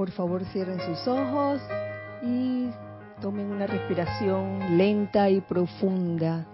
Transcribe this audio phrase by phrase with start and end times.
[0.00, 1.60] por favor cierren sus ojos
[2.22, 2.70] y
[3.20, 6.46] tomen una respiración lenta y profunda,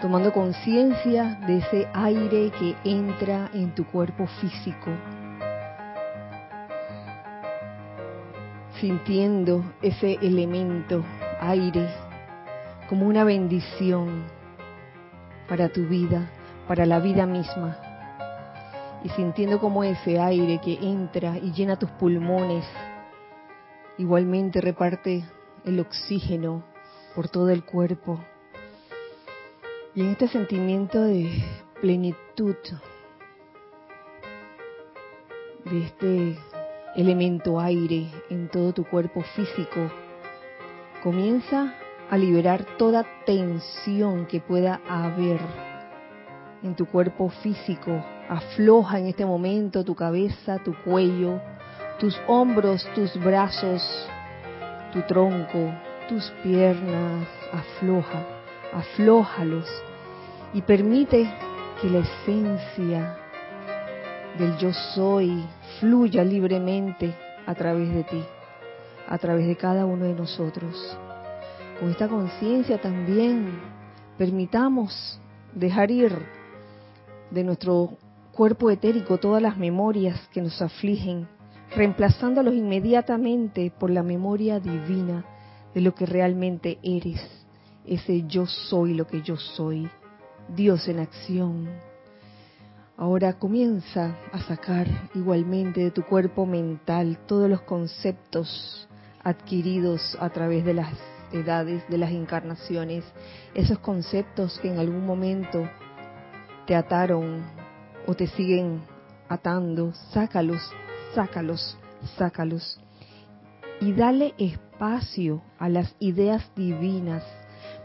[0.00, 4.90] tomando conciencia de ese aire que entra en tu cuerpo físico,
[8.80, 11.04] sintiendo ese elemento
[11.40, 11.88] aire
[12.88, 14.24] como una bendición
[15.48, 16.28] para tu vida,
[16.66, 17.85] para la vida misma
[19.06, 22.64] y sintiendo como ese aire que entra y llena tus pulmones,
[23.98, 25.24] igualmente reparte
[25.64, 26.64] el oxígeno
[27.14, 28.18] por todo el cuerpo.
[29.94, 31.30] Y en este sentimiento de
[31.80, 32.56] plenitud,
[35.66, 36.38] de este
[36.96, 39.88] elemento aire en todo tu cuerpo físico,
[41.04, 41.74] comienza
[42.10, 45.38] a liberar toda tensión que pueda haber
[46.64, 51.40] en tu cuerpo físico Afloja en este momento tu cabeza, tu cuello,
[52.00, 53.82] tus hombros, tus brazos,
[54.92, 55.72] tu tronco,
[56.08, 57.28] tus piernas.
[57.52, 58.24] Afloja,
[58.72, 59.66] aflójalos
[60.52, 61.32] y permite
[61.80, 63.16] que la esencia
[64.38, 65.44] del yo soy
[65.78, 67.14] fluya libremente
[67.46, 68.24] a través de ti,
[69.08, 70.98] a través de cada uno de nosotros.
[71.78, 73.60] Con esta conciencia también
[74.18, 75.20] permitamos
[75.54, 76.12] dejar ir
[77.30, 77.96] de nuestro
[78.36, 81.26] cuerpo etérico todas las memorias que nos afligen,
[81.74, 85.24] reemplazándolos inmediatamente por la memoria divina
[85.74, 87.20] de lo que realmente eres,
[87.86, 89.88] ese yo soy lo que yo soy,
[90.54, 91.66] Dios en acción.
[92.98, 98.86] Ahora comienza a sacar igualmente de tu cuerpo mental todos los conceptos
[99.24, 100.92] adquiridos a través de las
[101.32, 103.02] edades, de las encarnaciones,
[103.54, 105.66] esos conceptos que en algún momento
[106.66, 107.65] te ataron,
[108.06, 108.82] o te siguen
[109.28, 110.60] atando, sácalos,
[111.14, 111.76] sácalos,
[112.16, 112.80] sácalos.
[113.80, 117.24] Y dale espacio a las ideas divinas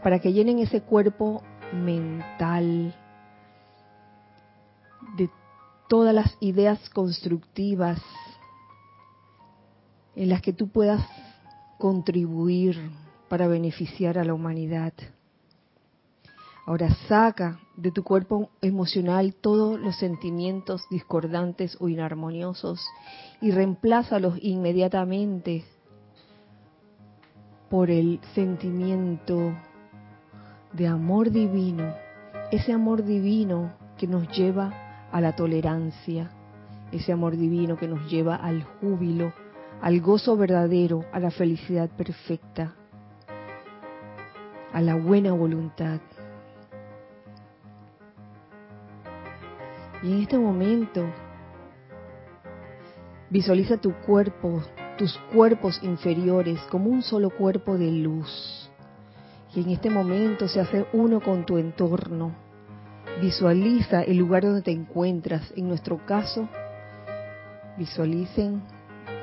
[0.02, 2.94] para que llenen ese cuerpo mental
[5.16, 5.30] de
[5.88, 8.00] todas las ideas constructivas
[10.14, 11.04] en las que tú puedas
[11.78, 12.78] contribuir
[13.28, 14.92] para beneficiar a la humanidad.
[16.72, 22.82] Ahora saca de tu cuerpo emocional todos los sentimientos discordantes o inarmoniosos
[23.42, 25.66] y reemplázalos inmediatamente
[27.68, 29.52] por el sentimiento
[30.72, 31.92] de amor divino,
[32.50, 34.72] ese amor divino que nos lleva
[35.12, 36.30] a la tolerancia,
[36.90, 39.34] ese amor divino que nos lleva al júbilo,
[39.82, 42.72] al gozo verdadero, a la felicidad perfecta,
[44.72, 46.00] a la buena voluntad.
[50.02, 51.06] Y en este momento
[53.30, 54.62] visualiza tu cuerpo,
[54.98, 58.70] tus cuerpos inferiores como un solo cuerpo de luz.
[59.54, 62.32] Y en este momento se hace uno con tu entorno.
[63.20, 65.52] Visualiza el lugar donde te encuentras.
[65.56, 66.48] En nuestro caso,
[67.76, 68.62] visualicen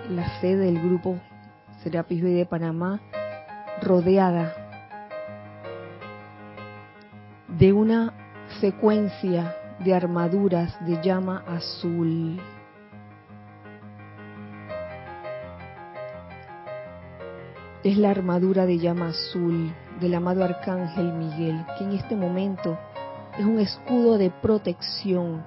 [0.09, 1.19] la sede del grupo
[1.83, 3.01] Serapis de Panamá
[3.81, 4.53] rodeada
[7.47, 8.13] de una
[8.59, 12.39] secuencia de armaduras de llama azul.
[17.83, 22.77] Es la armadura de llama azul del amado Arcángel Miguel, que en este momento
[23.37, 25.45] es un escudo de protección,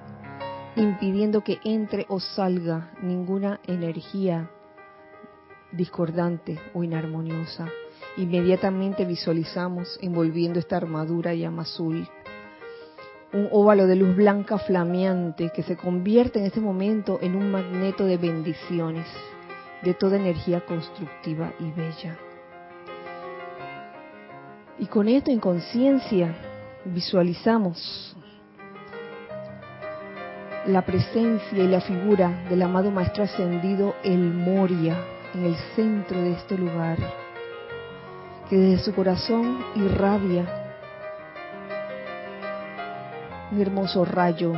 [0.75, 4.49] impidiendo que entre o salga ninguna energía
[5.71, 7.67] discordante o inarmoniosa.
[8.17, 12.07] Inmediatamente visualizamos envolviendo esta armadura llama azul
[13.33, 18.05] un óvalo de luz blanca flameante que se convierte en este momento en un magneto
[18.05, 19.07] de bendiciones,
[19.81, 22.15] de toda energía constructiva y bella.
[24.77, 26.35] Y con esto en conciencia
[26.85, 28.15] visualizamos
[30.67, 34.95] la presencia y la figura del amado Maestro Ascendido El Moria
[35.33, 36.97] en el centro de este lugar,
[38.49, 40.62] que desde su corazón irradia
[43.53, 44.53] un hermoso rayo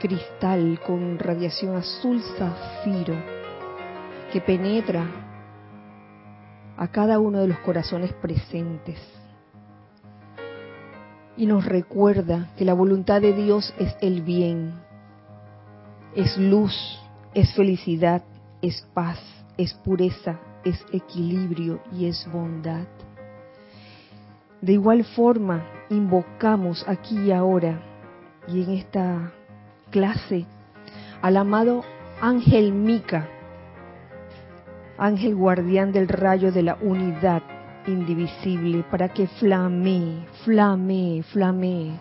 [0.00, 3.16] cristal con radiación azul zafiro
[4.32, 5.04] que penetra
[6.76, 9.00] a cada uno de los corazones presentes
[11.36, 14.74] y nos recuerda que la voluntad de Dios es el bien,
[16.14, 17.00] es luz,
[17.34, 18.22] es felicidad,
[18.60, 19.18] es paz,
[19.56, 22.86] es pureza, es equilibrio y es bondad.
[24.62, 27.82] De igual forma, invocamos aquí y ahora
[28.46, 29.32] y en esta
[29.90, 30.46] clase
[31.20, 31.82] al amado
[32.20, 33.28] Ángel Mica,
[34.98, 37.42] ángel guardián del rayo de la unidad
[37.88, 42.00] indivisible, para que flame, flame, flame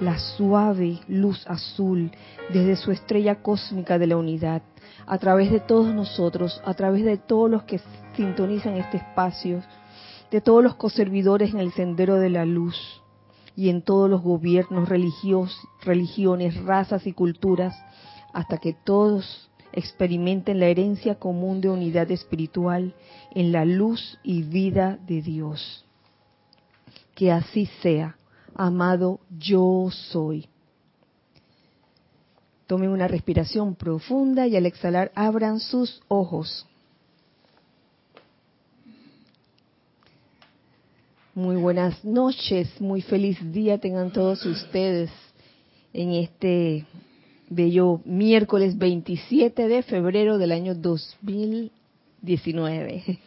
[0.00, 2.10] la suave luz azul
[2.52, 4.62] desde su estrella cósmica de la unidad,
[5.06, 7.80] a través de todos nosotros, a través de todos los que
[8.16, 9.62] sintonizan este espacio,
[10.30, 12.76] de todos los coservidores en el sendero de la luz
[13.54, 17.74] y en todos los gobiernos, religios, religiones, razas y culturas,
[18.32, 22.94] hasta que todos experimenten la herencia común de unidad espiritual
[23.34, 25.84] en la luz y vida de Dios.
[27.14, 28.16] Que así sea,
[28.54, 30.48] amado yo soy.
[32.66, 36.66] Tomen una respiración profunda y al exhalar abran sus ojos.
[41.36, 45.10] Muy buenas noches, muy feliz día tengan todos ustedes
[45.92, 46.86] en este
[47.50, 53.18] bello miércoles 27 de febrero del año 2019.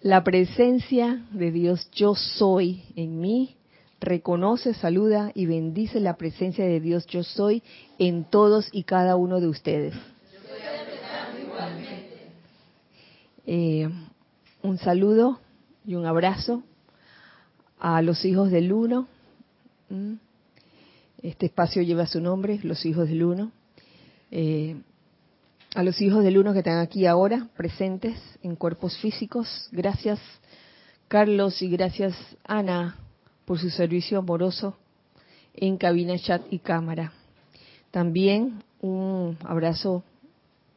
[0.00, 3.56] La presencia de Dios yo soy en mí
[4.00, 7.62] reconoce, saluda y bendice la presencia de Dios yo soy
[7.98, 9.92] en todos y cada uno de ustedes.
[13.46, 13.86] Eh,
[14.62, 15.40] un saludo
[15.84, 16.62] y un abrazo
[17.80, 19.08] a los hijos del uno.
[19.90, 20.14] Mm.
[21.22, 23.52] Este espacio lleva su nombre, los hijos del uno.
[24.30, 24.76] Eh,
[25.74, 29.68] a los hijos del uno que están aquí ahora, presentes en cuerpos físicos.
[29.72, 30.18] Gracias,
[31.08, 32.14] Carlos, y gracias,
[32.44, 32.96] Ana,
[33.44, 34.76] por su servicio amoroso
[35.54, 37.12] en cabina, chat y cámara.
[37.90, 40.04] También un abrazo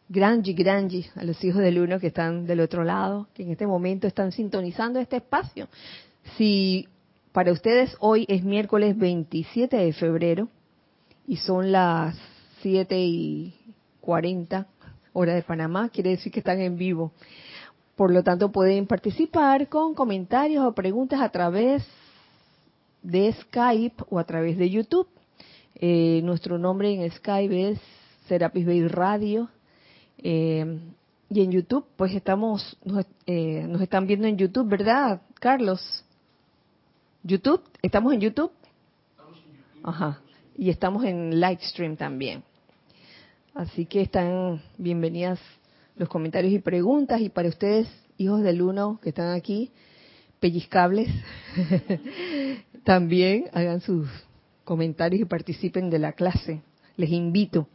[0.09, 3.67] grande, grande a los hijos del uno que están del otro lado, que en este
[3.67, 5.67] momento están sintonizando este espacio.
[6.37, 6.87] Si
[7.31, 10.49] para ustedes hoy es miércoles 27 de febrero
[11.27, 12.17] y son las
[12.61, 13.55] 7 y
[14.01, 14.67] 40
[15.13, 17.11] hora de Panamá, quiere decir que están en vivo.
[17.95, 21.85] Por lo tanto, pueden participar con comentarios o preguntas a través
[23.03, 25.07] de Skype o a través de YouTube.
[25.75, 27.79] Eh, nuestro nombre en Skype es
[28.27, 29.49] Serapis Bay Radio.
[30.17, 30.79] Eh,
[31.29, 36.03] y en YouTube, pues estamos, nos, eh, nos están viendo en YouTube, ¿verdad, Carlos?
[37.23, 38.51] YouTube, ¿estamos en YouTube?
[39.11, 39.79] Estamos en YouTube.
[39.83, 40.21] Ajá.
[40.57, 42.43] Y estamos en Livestream también.
[43.53, 45.39] Así que están bienvenidas
[45.97, 47.21] los comentarios y preguntas.
[47.21, 47.87] Y para ustedes,
[48.17, 49.69] hijos del uno que están aquí,
[50.39, 51.09] pellizcables,
[52.83, 54.09] también hagan sus
[54.63, 56.63] comentarios y participen de la clase.
[56.97, 57.67] Les invito.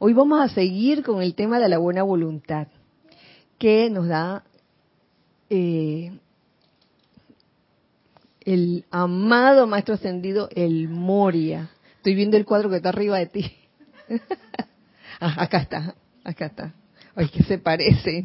[0.00, 2.66] Hoy vamos a seguir con el tema de la buena voluntad,
[3.56, 4.42] que nos da
[5.48, 6.12] eh,
[8.40, 11.70] el amado maestro ascendido, el Moria.
[11.96, 13.52] Estoy viendo el cuadro que está arriba de ti.
[15.22, 15.94] Ah, acá está,
[16.24, 16.74] acá está.
[17.14, 18.24] Ay, que se parece.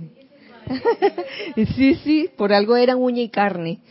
[1.75, 3.81] sí, sí, por algo eran uña y carne.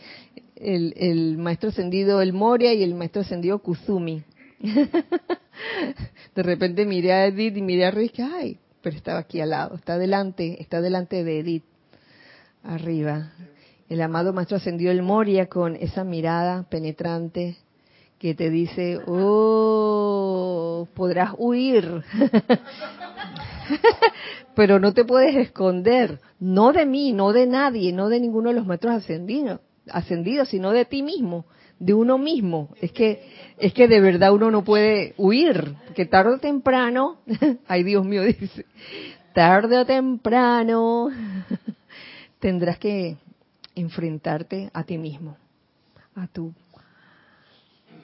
[0.55, 4.23] El, el maestro ascendido el Moria y el maestro ascendido Kuzumi.
[6.35, 9.75] de repente miré a Edith y miré a Rick, ay, pero estaba aquí al lado,
[9.75, 11.65] está delante, está delante de Edith,
[12.63, 13.33] arriba
[13.89, 17.57] el amado Maestro ascendió el Moria con esa mirada penetrante
[18.17, 22.03] que te dice, oh, podrás huir,
[24.55, 28.55] pero no te puedes esconder, no de mí, no de nadie, no de ninguno de
[28.55, 29.59] los maestros ascendidos,
[29.91, 31.45] ascendidos, sino de ti mismo,
[31.77, 32.69] de uno mismo.
[32.81, 37.17] Es que, es que de verdad uno no puede huir, que tarde o temprano,
[37.67, 38.65] ay Dios mío, dice,
[39.33, 41.09] tarde o temprano
[42.39, 43.17] tendrás que
[43.75, 45.37] enfrentarte a ti mismo,
[46.15, 46.53] a tu,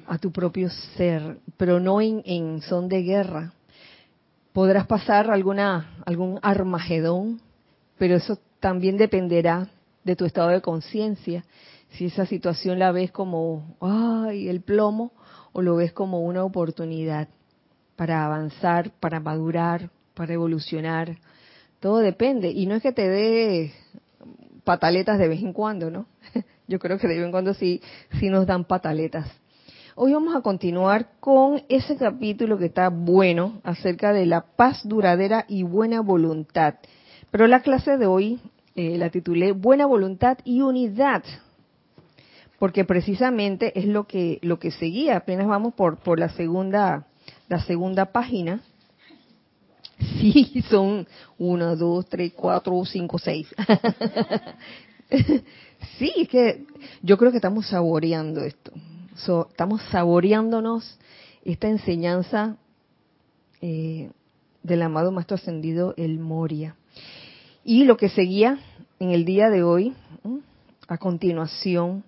[0.07, 3.53] a tu propio ser, pero no en, son de guerra.
[4.53, 7.41] Podrás pasar alguna, algún armagedón,
[7.97, 9.69] pero eso también dependerá
[10.03, 11.45] de tu estado de conciencia.
[11.91, 15.11] Si esa situación la ves como, ay, el plomo,
[15.53, 17.27] o lo ves como una oportunidad
[17.95, 21.17] para avanzar, para madurar, para evolucionar.
[21.79, 22.49] Todo depende.
[22.49, 23.73] Y no es que te dé
[24.63, 26.05] pataletas de vez en cuando, ¿no?
[26.67, 27.81] Yo creo que de vez en cuando sí,
[28.19, 29.27] sí nos dan pataletas.
[29.95, 35.45] Hoy vamos a continuar con ese capítulo que está bueno acerca de la paz duradera
[35.49, 36.75] y buena voluntad.
[37.29, 38.39] Pero la clase de hoy
[38.75, 41.23] eh, la titulé Buena voluntad y unidad,
[42.57, 45.17] porque precisamente es lo que lo que seguía.
[45.17, 47.05] Apenas vamos por por la segunda
[47.49, 48.61] la segunda página
[50.21, 53.47] Sí, son uno, dos, tres, cuatro, cinco, seis.
[55.97, 56.65] sí, es que
[57.01, 58.71] yo creo que estamos saboreando esto.
[59.49, 60.97] estamos saboreándonos
[61.43, 62.57] esta enseñanza
[63.61, 64.11] eh,
[64.63, 66.75] del amado Maestro Ascendido, el Moria.
[67.63, 68.59] Y lo que seguía
[68.99, 69.93] en el día de hoy,
[70.87, 72.03] a continuación,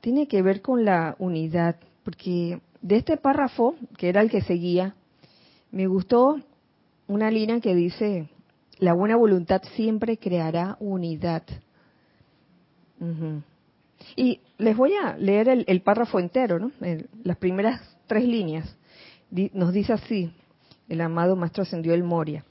[0.00, 4.94] tiene que ver con la unidad, porque de este párrafo, que era el que seguía,
[5.70, 6.38] me gustó
[7.06, 8.28] una línea que dice,
[8.78, 11.42] la buena voluntad siempre creará unidad.
[14.16, 16.72] Y les voy a leer el, párrafo entero, ¿no?
[17.22, 18.76] las primeras tres líneas.
[19.30, 20.32] nos dice así,
[20.88, 22.44] el amado Maestro Ascendió el Moria.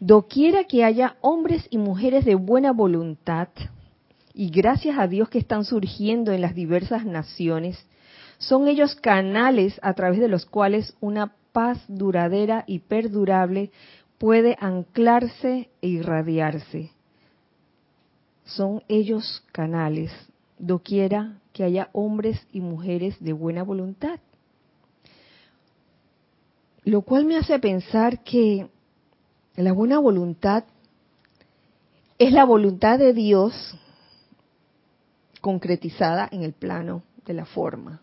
[0.00, 3.48] Doquiera que haya hombres y mujeres de buena voluntad,
[4.34, 7.86] y gracias a Dios que están surgiendo en las diversas naciones,
[8.38, 13.70] son ellos canales a través de los cuales una paz duradera y perdurable
[14.18, 16.90] puede anclarse e irradiarse.
[18.44, 20.12] Son ellos canales,
[20.58, 24.20] doquiera que haya hombres y mujeres de buena voluntad.
[26.84, 28.68] Lo cual me hace pensar que
[29.54, 30.64] la buena voluntad
[32.18, 33.54] es la voluntad de Dios
[35.40, 38.02] concretizada en el plano de la forma.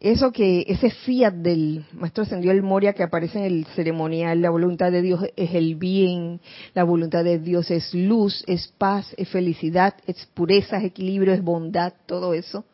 [0.00, 4.48] Eso que, ese fiat del Maestro Ascendió el Moria que aparece en el ceremonial, la
[4.48, 6.40] voluntad de Dios es el bien,
[6.72, 11.44] la voluntad de Dios es luz, es paz, es felicidad, es pureza, es equilibrio, es
[11.44, 12.64] bondad, todo eso.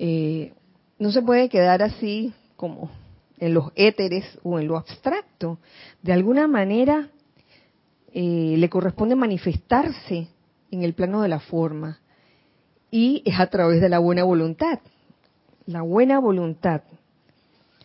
[0.00, 0.54] Eh,
[0.98, 2.90] no se puede quedar así como
[3.38, 5.60] en los éteres o en lo abstracto.
[6.02, 7.10] De alguna manera
[8.12, 10.26] eh, le corresponde manifestarse
[10.72, 12.00] en el plano de la forma
[12.90, 14.80] y es a través de la buena voluntad
[15.66, 16.82] la buena voluntad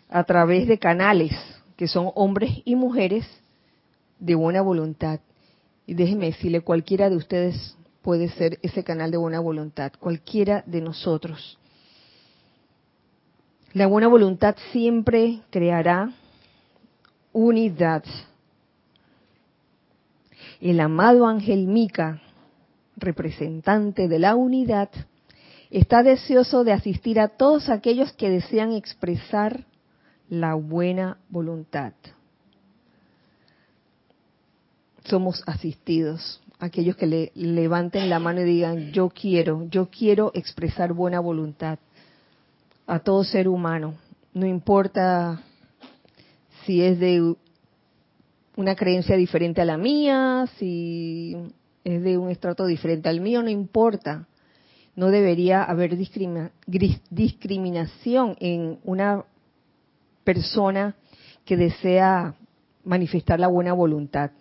[0.10, 1.32] a través de canales
[1.76, 3.26] que son hombres y mujeres
[4.20, 5.20] de buena voluntad.
[5.88, 10.82] Y déjeme decirle, cualquiera de ustedes puede ser ese canal de buena voluntad, cualquiera de
[10.82, 11.58] nosotros.
[13.74, 16.12] La buena voluntad siempre creará
[17.32, 18.04] unidad.
[20.60, 22.22] El amado ángel Mica,
[22.98, 24.90] representante de la unidad,
[25.72, 29.66] está deseoso de asistir a todos aquellos que desean expresar
[30.30, 31.94] la buena voluntad.
[35.06, 40.94] Somos asistidos, aquellos que le levanten la mano y digan, yo quiero, yo quiero expresar
[40.94, 41.80] buena voluntad
[42.86, 43.96] a todo ser humano,
[44.34, 45.42] no importa
[46.66, 47.36] si es de
[48.56, 51.36] una creencia diferente a la mía, si
[51.84, 54.28] es de un estrato diferente al mío, no importa
[54.96, 59.26] no debería haber discriminación en una
[60.24, 60.96] persona
[61.46, 62.36] que desea
[62.84, 64.32] manifestar la buena voluntad.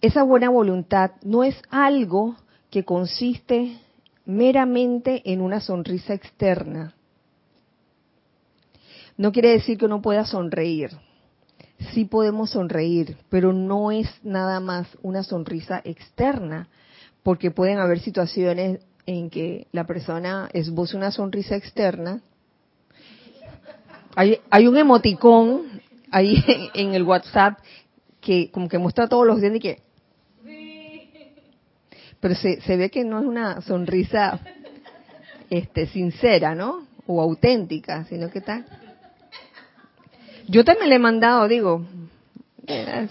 [0.00, 2.36] Esa buena voluntad no es algo
[2.70, 3.78] que consiste
[4.24, 6.94] meramente en una sonrisa externa.
[9.16, 10.90] No quiere decir que uno pueda sonreír.
[11.92, 16.68] Sí podemos sonreír, pero no es nada más una sonrisa externa,
[17.26, 22.20] porque pueden haber situaciones en que la persona esboce una sonrisa externa.
[24.14, 26.36] Hay, hay un emoticón ahí
[26.74, 27.58] en, el WhatsApp
[28.20, 29.82] que como que muestra todos los dientes y que...
[32.20, 34.38] Pero se, ve que no es una sonrisa
[35.50, 36.86] este, sincera, ¿no?
[37.08, 38.64] O auténtica, sino que está...
[40.46, 41.84] Yo también le he mandado, digo,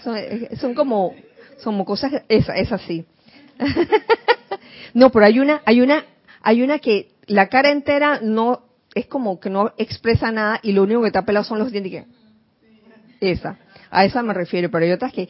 [0.02, 0.16] son,
[0.58, 1.14] son como,
[1.62, 3.04] como cosas, es, es así.
[4.94, 6.04] no, pero hay una, hay una,
[6.42, 8.62] hay una que la cara entera no
[8.94, 12.06] es como que no expresa nada y lo único que está pelado son los dientes.
[13.20, 13.58] esa,
[13.90, 15.28] a esa me refiero, pero hay otras que,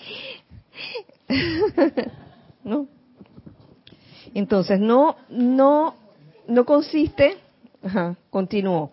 [2.64, 2.88] ¿no?
[4.35, 5.97] Entonces no, no,
[6.47, 7.38] no consiste,
[7.83, 8.92] ajá, continúo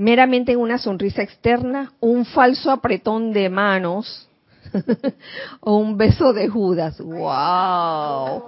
[0.00, 4.29] meramente en una sonrisa externa, un falso apretón de manos,
[5.60, 7.00] o un beso de Judas.
[7.00, 8.44] ¡Wow!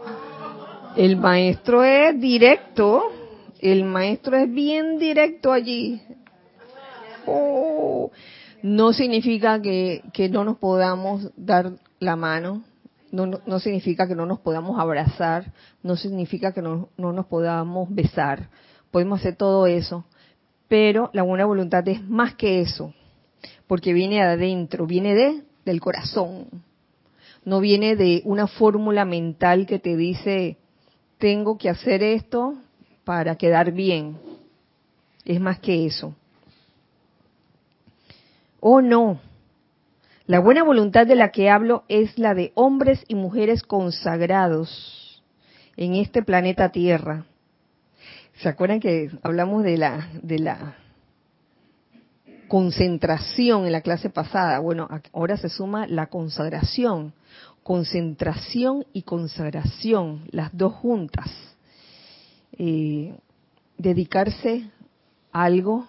[0.96, 3.04] El maestro es directo,
[3.60, 6.02] el maestro es bien directo allí.
[7.26, 8.10] Oh,
[8.62, 12.64] no significa que, no nos podamos dar la mano,
[13.10, 15.52] no, no, significa que no nos podamos abrazar,
[15.82, 18.48] no significa que no, no nos podamos besar.
[18.90, 20.04] Podemos hacer todo eso,
[20.68, 22.92] pero la buena voluntad es más que eso,
[23.66, 26.46] porque viene de adentro, viene de del corazón.
[27.44, 30.58] No viene de una fórmula mental que te dice,
[31.18, 32.54] tengo que hacer esto
[33.04, 34.16] para quedar bien.
[35.24, 36.14] Es más que eso.
[38.60, 39.20] Oh no.
[40.26, 45.22] La buena voluntad de la que hablo es la de hombres y mujeres consagrados
[45.76, 47.24] en este planeta Tierra.
[48.34, 50.76] ¿Se acuerdan que hablamos de la de la
[52.52, 54.58] concentración en la clase pasada.
[54.58, 57.14] Bueno, ahora se suma la consagración.
[57.62, 61.30] concentración y consagración, las dos juntas.
[62.58, 63.16] Eh,
[63.78, 64.68] dedicarse
[65.32, 65.86] a algo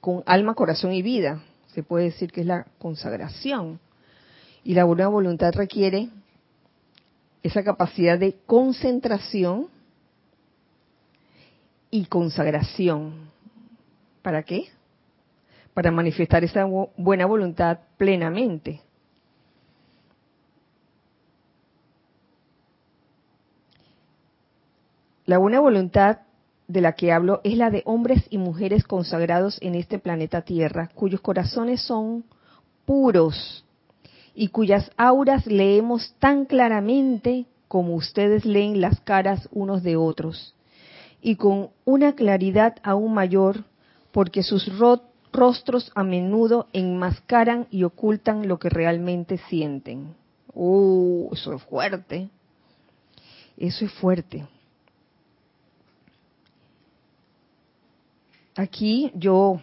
[0.00, 1.40] con alma, corazón y vida.
[1.68, 3.78] Se puede decir que es la consagración.
[4.64, 6.08] Y la buena voluntad requiere
[7.44, 9.68] esa capacidad de concentración
[11.92, 13.30] y consagración.
[14.20, 14.76] ¿Para qué?
[15.78, 16.64] Para manifestar esa
[16.96, 18.82] buena voluntad plenamente.
[25.24, 26.18] La buena voluntad
[26.66, 30.90] de la que hablo es la de hombres y mujeres consagrados en este planeta Tierra,
[30.96, 32.24] cuyos corazones son
[32.84, 33.64] puros
[34.34, 40.56] y cuyas auras leemos tan claramente como ustedes leen las caras unos de otros,
[41.22, 43.62] y con una claridad aún mayor
[44.10, 44.76] porque sus
[45.32, 50.14] rostros a menudo enmascaran y ocultan lo que realmente sienten.
[50.54, 51.30] ¡Uh!
[51.32, 52.28] Eso es fuerte.
[53.56, 54.46] Eso es fuerte.
[58.56, 59.60] Aquí yo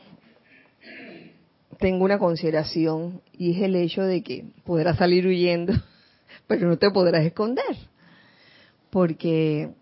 [1.79, 5.74] tengo una consideración y es el hecho de que podrás salir huyendo,
[6.48, 7.75] pero no te podrás esconder.
[8.89, 9.74] Porque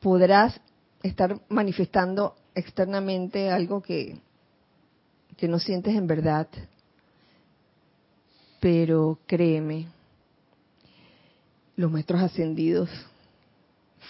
[0.00, 0.60] podrás
[1.06, 4.18] estar manifestando externamente algo que,
[5.36, 6.48] que no sientes en verdad.
[8.60, 9.86] Pero créeme,
[11.76, 12.88] los maestros ascendidos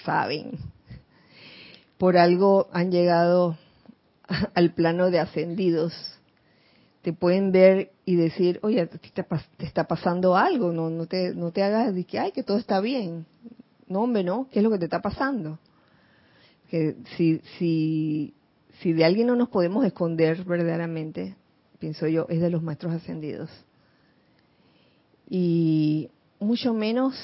[0.05, 0.59] saben
[1.99, 3.57] por algo han llegado
[4.55, 5.93] al plano de ascendidos.
[7.03, 9.01] Te pueden ver y decir, oye, te,
[9.59, 12.81] está pasando algo, no, no, te, no te hagas de que, ay, que todo está
[12.81, 13.27] bien.
[13.87, 15.59] No, hombre, no, ¿qué es lo que te está pasando?
[17.17, 18.33] Si,
[18.81, 21.37] si de alguien no nos podemos esconder verdaderamente,
[21.79, 23.51] pienso yo, es de los maestros ascendidos.
[25.29, 27.15] Y mucho menos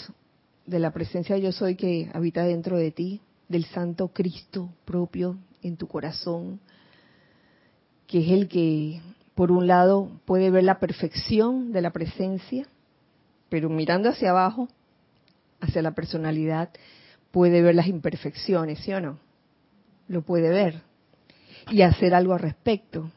[0.66, 5.76] de la presencia yo soy que habita dentro de ti, del Santo Cristo propio en
[5.76, 6.60] tu corazón,
[8.06, 9.00] que es el que,
[9.34, 12.66] por un lado, puede ver la perfección de la presencia,
[13.48, 14.68] pero mirando hacia abajo,
[15.60, 16.70] hacia la personalidad,
[17.30, 19.18] puede ver las imperfecciones, ¿sí o no?
[20.08, 20.80] Lo puede ver
[21.70, 23.10] y hacer algo al respecto.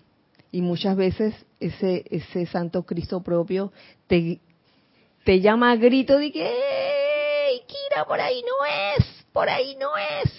[0.51, 3.71] Y muchas veces ese, ese Santo Cristo propio
[4.07, 4.39] te,
[5.23, 8.65] te llama a grito de que, ¡Ey, Kira, por ahí no
[8.97, 9.15] es!
[9.35, 10.31] por ahí no es.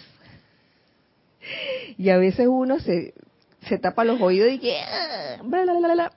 [1.99, 3.13] Y a veces uno se,
[3.69, 4.81] se tapa los oídos y que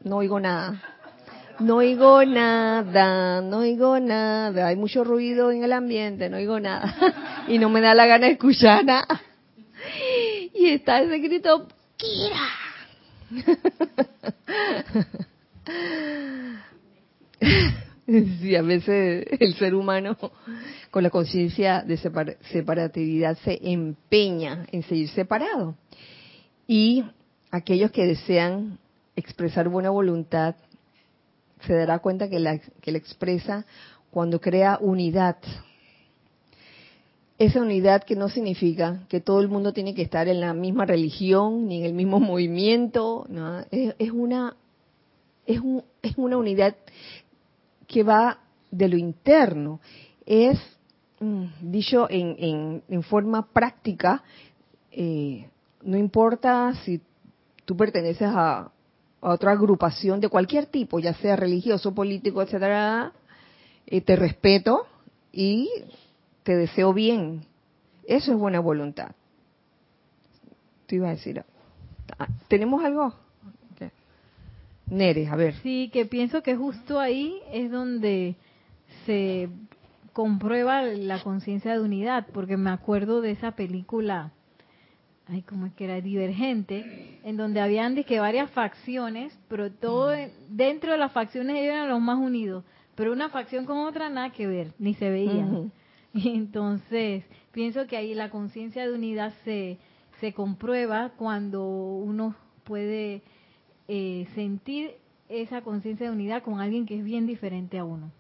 [0.06, 0.82] no oigo nada.
[1.60, 4.68] No oigo nada, no oigo nada.
[4.68, 6.96] Hay mucho ruido en el ambiente, no oigo nada.
[7.50, 9.22] Y no me da la gana de escuchar nada.
[10.54, 12.50] Y está ese grito, Kira.
[18.40, 20.18] Sí, a veces el ser humano
[20.90, 25.76] con la conciencia de separatividad se empeña en seguir separado.
[26.68, 27.04] Y
[27.52, 28.80] aquellos que desean
[29.16, 30.56] expresar buena voluntad
[31.68, 33.66] se dará cuenta que la, que la expresa
[34.10, 35.38] cuando crea unidad.
[37.40, 40.86] Esa unidad que no significa que todo el mundo tiene que estar en la misma
[40.86, 43.26] religión ni en el mismo movimiento,
[43.72, 44.58] es, una
[45.46, 46.76] es, un, es una unidad
[47.88, 49.80] que va de lo interno.
[50.26, 50.60] Es,
[51.22, 54.22] mm, dicho en, en, forma práctica,
[54.92, 55.50] eh,
[55.82, 57.00] no importa si
[57.64, 58.70] tú perteneces a,
[59.22, 63.14] otra agrupación de cualquier tipo, ya sea religioso, político, etcétera,
[63.86, 64.88] eh, te respeto
[65.32, 65.70] y
[66.50, 67.42] te deseo bien.
[68.08, 69.12] Eso es buena voluntad.
[70.88, 71.44] Tú ibas a decir,
[72.18, 73.14] ah, ¿tenemos algo?
[74.88, 75.54] Nere, a ver.
[75.62, 78.36] Sí, que pienso que justo ahí es donde
[79.06, 79.48] se
[80.12, 84.32] comprueba la conciencia de unidad, porque me acuerdo de esa película,
[85.28, 86.02] ay, ¿cómo es que era?
[86.02, 90.16] Divergente, en donde habían de que varias facciones, pero todo
[90.50, 92.64] dentro de las facciones eran los más unidos,
[92.96, 95.72] pero una facción con otra nada que ver, ni se veían.
[96.14, 99.78] entonces, pienso que ahí la conciencia de unidad se,
[100.20, 103.22] se comprueba cuando uno puede
[103.88, 104.92] eh, sentir
[105.28, 108.12] esa conciencia de unidad con alguien que es bien diferente a uno,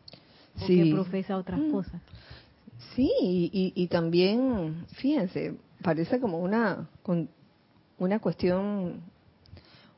[0.61, 1.71] o que profesa otras mm.
[1.71, 2.01] cosas.
[2.95, 6.87] Sí, y, y, también, fíjense, parece como una,
[7.97, 9.01] una cuestión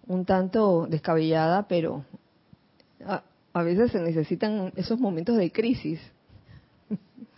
[0.08, 2.04] un tanto descabellada, pero
[3.06, 3.23] a,
[3.54, 5.99] a veces se necesitan esos momentos de crisis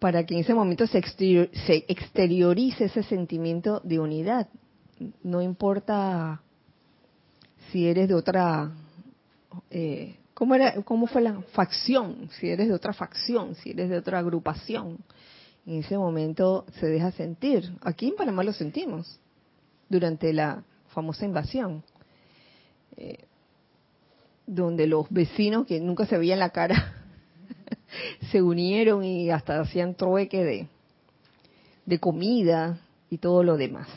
[0.00, 4.48] para que en ese momento se, se exteriorice ese sentimiento de unidad.
[5.22, 6.42] No importa
[7.70, 8.72] si eres de otra
[9.70, 12.28] eh, ¿cómo, era, ¿cómo fue la facción?
[12.38, 14.98] Si eres de otra facción, si eres de otra agrupación.
[15.66, 17.70] En ese momento se deja sentir.
[17.82, 19.20] Aquí en Panamá lo sentimos
[19.88, 21.84] durante la famosa invasión,
[22.96, 23.18] eh,
[24.46, 26.99] donde los vecinos que nunca se veían la cara
[28.30, 30.68] se unieron y hasta hacían trueque de,
[31.86, 32.78] de comida
[33.10, 33.88] y todo lo demás.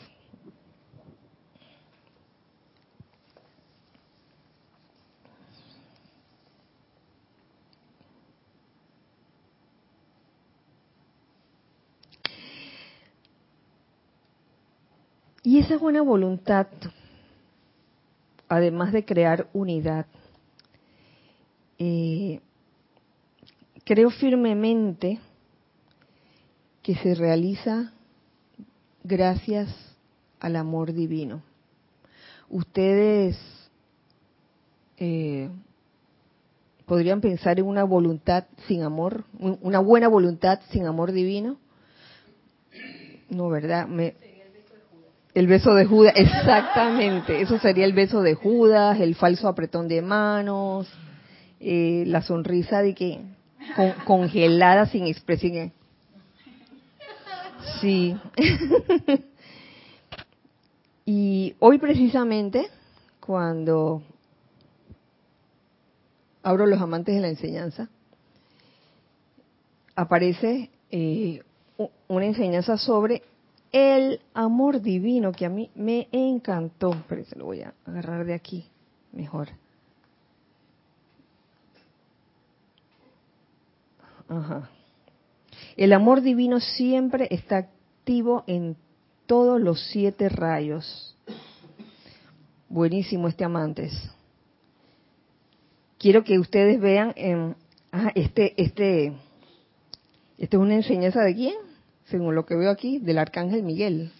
[15.46, 16.68] Y esa buena voluntad,
[18.48, 20.06] además de crear unidad,
[21.78, 22.40] eh,
[23.84, 25.20] creo firmemente
[26.82, 27.92] que se realiza
[29.02, 29.68] gracias
[30.40, 31.42] al amor divino.
[32.50, 33.38] Ustedes
[34.98, 35.48] eh,
[36.86, 41.58] podrían pensar en una voluntad sin amor, una buena voluntad sin amor divino.
[43.30, 43.88] No, ¿verdad?
[43.88, 44.14] Me,
[45.34, 47.40] el beso de Judas, exactamente.
[47.40, 50.88] Eso sería el beso de Judas, el falso apretón de manos,
[51.60, 53.20] eh, la sonrisa de que
[54.04, 55.72] congelada sin expresión.
[57.80, 58.16] Sí.
[61.06, 62.68] y hoy precisamente,
[63.20, 64.02] cuando
[66.42, 67.88] abro los amantes de la enseñanza,
[69.96, 71.42] aparece eh,
[72.08, 73.22] una enseñanza sobre
[73.72, 76.94] el amor divino que a mí me encantó.
[77.08, 78.66] Pero se lo voy a agarrar de aquí
[79.12, 79.48] mejor.
[84.28, 84.70] Ajá.
[85.76, 88.76] El amor divino siempre está activo en
[89.26, 91.16] todos los siete rayos.
[92.68, 93.92] Buenísimo este amantes.
[95.98, 97.56] Quiero que ustedes vean, en,
[98.14, 99.12] este, este,
[100.38, 101.54] es una enseñanza de quién?
[102.06, 104.12] según lo que veo aquí, del arcángel Miguel.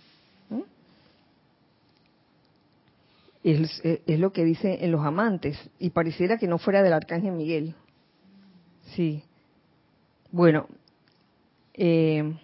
[3.43, 7.75] Es, lo que dice en los amantes, y pareciera que no fuera del arcángel Miguel.
[8.97, 9.23] Sí.
[10.35, 10.66] Bueno,
[11.75, 12.35] eh,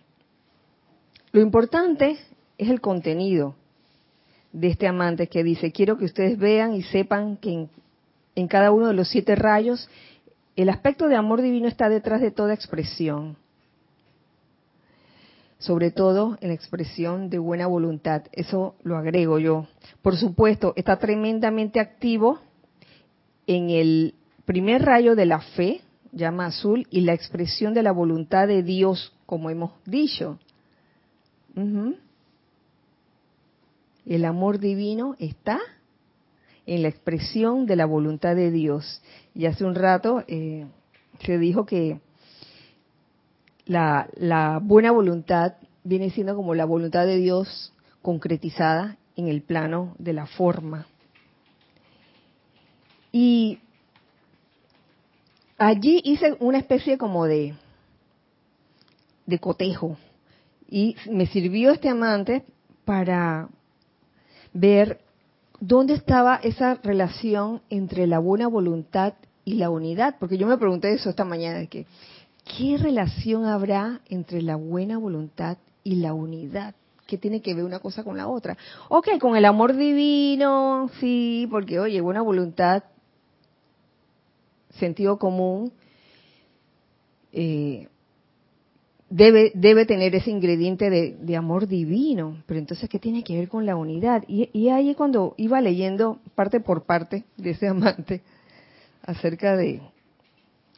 [1.33, 2.19] lo importante
[2.57, 3.57] es el contenido
[4.53, 7.67] de este amante que dice, quiero que ustedes vean y sepan que
[8.37, 9.91] en cada uno de los siete rayos
[10.55, 13.37] el aspecto de amor divino está detrás de toda expresión
[15.59, 18.23] sobre todo en la expresión de buena voluntad.
[18.31, 19.67] Eso lo agrego yo.
[20.01, 22.39] Por supuesto, está tremendamente activo
[23.49, 25.81] en el primer rayo de la fe,
[26.13, 30.39] llama azul, y la expresión de la voluntad de Dios, como hemos dicho.
[34.07, 35.61] El amor divino está
[36.67, 39.03] en la expresión de la voluntad de Dios.
[39.35, 40.67] Y hace un rato eh,
[41.25, 42.01] se dijo que
[43.67, 50.13] la, buena voluntad viene siendo como la voluntad de Dios concretizada en el plano de
[50.13, 50.87] la forma.
[53.13, 53.59] Y
[55.61, 57.55] allí hice una especie como de,
[59.27, 59.99] de cotejo
[60.69, 62.45] y me sirvió este amante
[62.87, 63.49] para
[64.55, 65.01] ver
[65.61, 69.13] dónde estaba esa relación entre la buena voluntad
[69.45, 71.87] y la unidad, porque yo me pregunté eso esta mañana, que
[72.57, 76.75] ¿qué relación habrá entre la buena voluntad y la unidad?
[77.07, 78.57] ¿Qué tiene que ver una cosa con la otra?
[78.89, 82.83] Ok, con el amor divino, sí, porque oye, buena voluntad,
[84.79, 85.73] sentido común,
[87.33, 87.89] eh,
[89.09, 92.43] debe, debe tener ese ingrediente de, amor divino.
[92.47, 94.25] Pero entonces, ¿qué tiene que ver con la unidad?
[94.29, 98.23] Y, y ahí cuando iba leyendo parte por parte de ese amante
[99.03, 99.81] acerca de,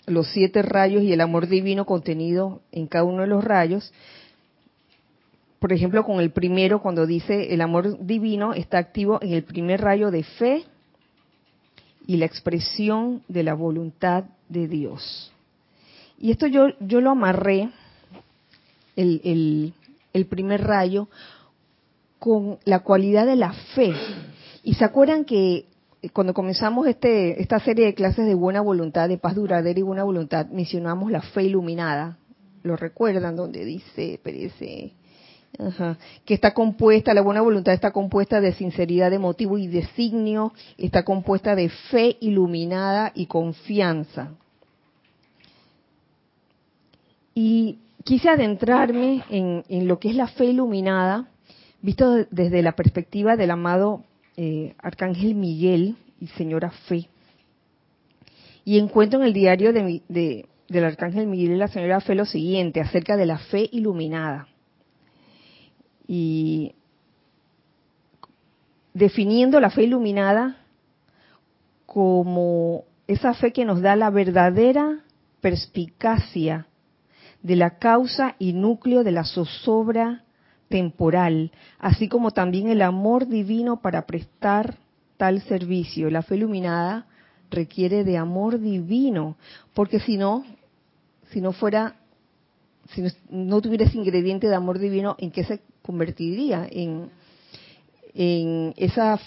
[0.07, 3.93] los siete rayos y el amor divino contenido en cada uno de los rayos.
[5.59, 9.81] Por ejemplo, con el primero, cuando dice el amor divino está activo en el primer
[9.81, 10.65] rayo de fe
[12.07, 15.33] y la expresión de la voluntad de Dios.
[16.19, 17.71] Y esto yo, yo lo amarré,
[18.97, 19.75] el, el,
[20.13, 21.09] el primer rayo,
[22.19, 23.93] con la cualidad de la fe.
[24.63, 25.67] Y se acuerdan que
[26.13, 30.05] cuando comenzamos este, esta serie de clases de buena voluntad, de paz duradera y buena
[30.05, 32.19] voluntad, mencionamos la fe iluminada.
[32.63, 33.35] ¿Lo recuerdan?
[33.37, 34.93] Donde dice, perece,
[36.25, 41.05] que está compuesta, la buena voluntad está compuesta de sinceridad de motivo y designio, está
[41.05, 44.31] compuesta de fe iluminada y confianza.
[47.35, 51.29] Y quise adentrarme en, en lo que es la fe iluminada,
[51.83, 54.05] visto desde la perspectiva del amado
[54.37, 57.09] eh, Arcángel Miguel y Señora Fe.
[58.65, 62.25] Y encuentro en el diario de, de, del Arcángel Miguel y la señora Fe lo
[62.25, 64.49] siguiente acerca de la fe iluminada.
[66.15, 66.75] Y
[68.93, 70.59] definiendo la fe iluminada
[71.87, 74.99] como esa fe que nos da la verdadera
[75.41, 76.67] perspicacia
[77.43, 80.25] de la causa y núcleo de la zozobra
[80.69, 84.77] temporal, así como también el amor divino para prestar
[85.17, 86.11] tal servicio.
[86.11, 87.07] La fe iluminada
[87.51, 89.37] requiere de amor divino,
[89.73, 90.45] porque si no,
[91.31, 91.97] si no fuera,
[92.91, 96.67] si no, tuviera ese ingrediente de amor divino, ¿en qué se convertiría?
[96.71, 97.11] En,
[98.15, 99.19] en esa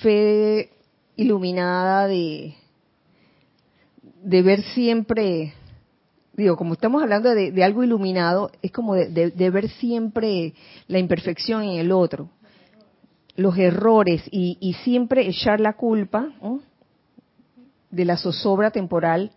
[0.00, 0.70] fe
[1.16, 2.54] iluminada de,
[4.22, 5.54] de ver siempre
[6.32, 10.54] digo, como estamos hablando de, algo iluminado, es como de, ver siempre
[10.88, 12.30] la imperfección en el otro,
[13.36, 16.28] los errores y, siempre echar la culpa
[17.90, 19.32] de la zozobra temporal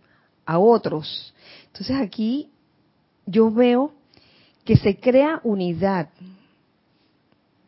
[0.46, 1.34] a otros.
[1.68, 2.50] Entonces aquí
[3.26, 3.92] yo veo
[4.64, 6.10] que se crea unidad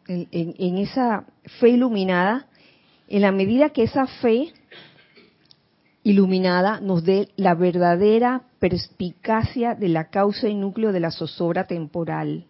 [0.08, 1.26] en esa
[1.60, 2.48] fe iluminada
[3.08, 4.54] en la medida que esa fe
[6.04, 12.46] iluminada nos dé la verdadera perspicacia de la causa y núcleo de la zozobra temporal.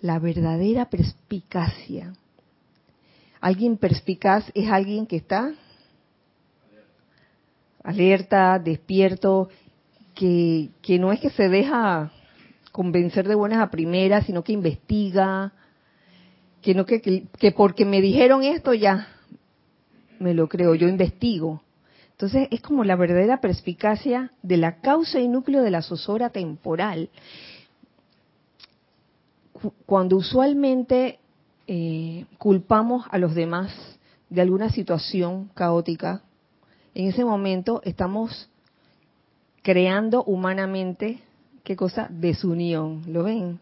[0.00, 2.12] La verdadera perspicacia.
[3.40, 5.52] Alguien perspicaz es alguien que está
[7.82, 9.48] alerta, despierto,
[10.14, 12.12] que, que no es que se deja
[12.72, 15.52] convencer de buenas a primeras, sino que investiga,
[16.62, 17.00] que no que,
[17.38, 19.08] que porque me dijeron esto ya
[20.18, 21.62] me lo creo, yo investigo.
[22.12, 27.10] Entonces es como la verdadera perspicacia de la causa y núcleo de la zozobra temporal.
[29.86, 31.20] Cuando usualmente
[31.66, 33.72] eh, culpamos a los demás
[34.30, 36.22] de alguna situación caótica,
[36.94, 38.50] en ese momento estamos
[39.62, 41.20] creando humanamente,
[41.62, 42.08] ¿qué cosa?
[42.10, 43.60] Desunión, ¿lo ven?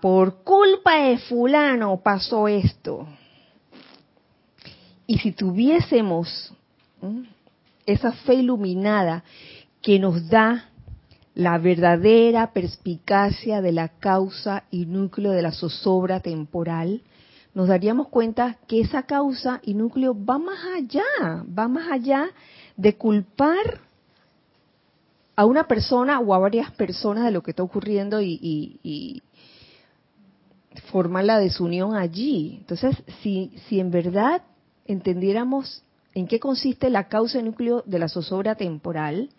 [0.00, 3.06] Por culpa de fulano pasó esto.
[5.06, 6.52] Y si tuviésemos
[7.86, 9.24] esa fe iluminada
[9.80, 10.70] que nos da
[11.34, 17.02] la verdadera perspicacia de la causa y núcleo de la zozobra temporal,
[17.54, 21.04] nos daríamos cuenta que esa causa y núcleo va más allá,
[21.46, 22.28] va más allá
[22.76, 23.80] de culpar
[25.34, 28.38] a una persona o a varias personas de lo que está ocurriendo y,
[28.82, 29.22] y
[30.90, 32.56] formar la desunión allí.
[32.58, 34.42] Entonces, si, si en verdad
[34.86, 35.82] entendiéramos
[36.14, 39.30] en qué consiste la causa y núcleo de la zozobra temporal,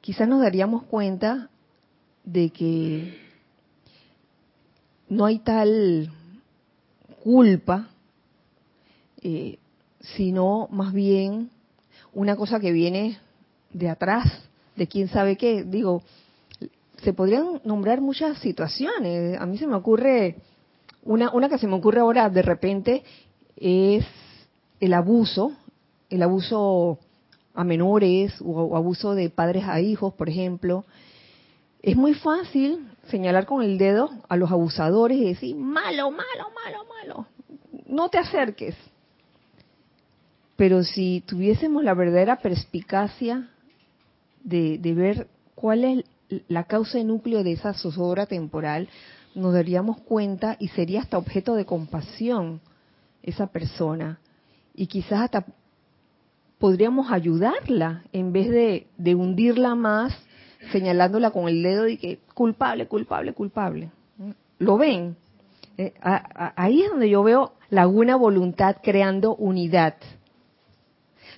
[0.00, 1.50] quizás nos daríamos cuenta
[2.24, 3.18] de que
[5.08, 6.10] no hay tal
[7.22, 7.88] culpa,
[9.22, 9.58] eh,
[10.00, 11.50] sino más bien
[12.12, 13.18] una cosa que viene
[13.72, 14.26] de atrás,
[14.76, 15.64] de quién sabe qué.
[15.64, 16.02] Digo,
[17.06, 19.40] se podrían nombrar muchas situaciones.
[19.40, 20.38] A mí se me ocurre,
[21.04, 23.04] una, una que se me ocurre ahora de repente
[23.54, 24.04] es
[24.80, 25.52] el abuso,
[26.10, 26.98] el abuso
[27.54, 30.84] a menores o abuso de padres a hijos, por ejemplo,
[31.80, 36.78] es muy fácil señalar con el dedo a los abusadores y decir, malo, malo, malo,
[36.88, 37.26] malo,
[37.86, 38.74] no te acerques.
[40.56, 43.48] Pero si tuviésemos la verdadera perspicacia
[44.42, 46.04] de, de ver cuál es
[46.48, 48.88] la causa y núcleo de esa zozobra temporal,
[49.34, 52.60] nos daríamos cuenta y sería hasta objeto de compasión
[53.22, 54.18] esa persona
[54.74, 55.46] y quizás hasta
[56.58, 60.16] podríamos ayudarla en vez de, hundirla más
[60.72, 63.90] señalándola con el dedo y que culpable, culpable, culpable.
[64.58, 65.16] ¿Lo ven?
[65.78, 69.94] Eh, ahí es donde yo veo la buena voluntad creando unidad.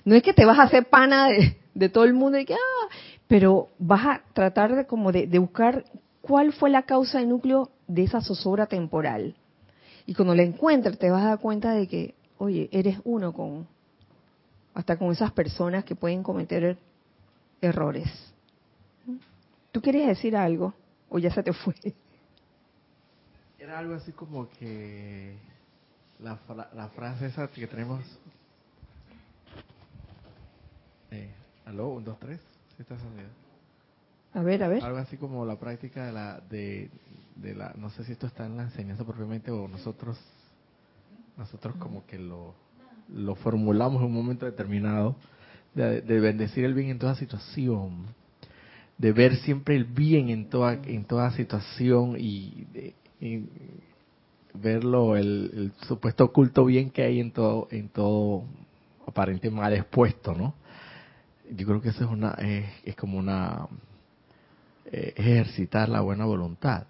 [0.05, 1.29] No es que te vas a hacer pana
[1.73, 2.87] de, todo el mundo y que, ah,
[3.29, 5.85] pero vas a tratar de como de, de buscar
[6.19, 9.35] cuál fue la causa y núcleo de esa zozobra temporal.
[10.07, 13.67] Y cuando la encuentres te vas a dar cuenta de que oye, eres uno con,
[14.73, 16.75] hasta con esas personas que pueden cometer
[17.61, 18.09] errores.
[19.71, 20.73] ¿Tú querías decir algo
[21.09, 21.75] o ya se te fue?
[23.59, 25.37] Era algo así como que
[26.19, 26.39] la,
[26.73, 28.03] la frase esa que tenemos...
[31.11, 31.29] Eh,
[31.65, 31.89] ¿Aló?
[31.89, 32.39] ¿Un, dos, tres?
[32.79, 33.01] ¿Sí estás
[34.33, 34.81] A ver, a ver.
[34.81, 36.89] Algo así como la práctica de la, de,
[37.35, 37.73] de la...
[37.75, 40.17] No sé si esto está en la enseñanza propiamente o nosotros
[41.35, 42.53] nosotros como que lo,
[43.13, 45.17] lo formulamos en un momento determinado,
[45.75, 48.05] de, bendecir el bien en toda situación,
[48.97, 52.65] de ver siempre el bien en toda, en toda situación y,
[54.53, 58.45] verlo, el, supuesto oculto bien que hay en todo, en todo
[59.05, 60.53] aparente mal expuesto, ¿no?
[61.55, 63.67] Yo creo que eso es una es, es como una
[64.91, 66.85] eh, ejercitar la buena voluntad.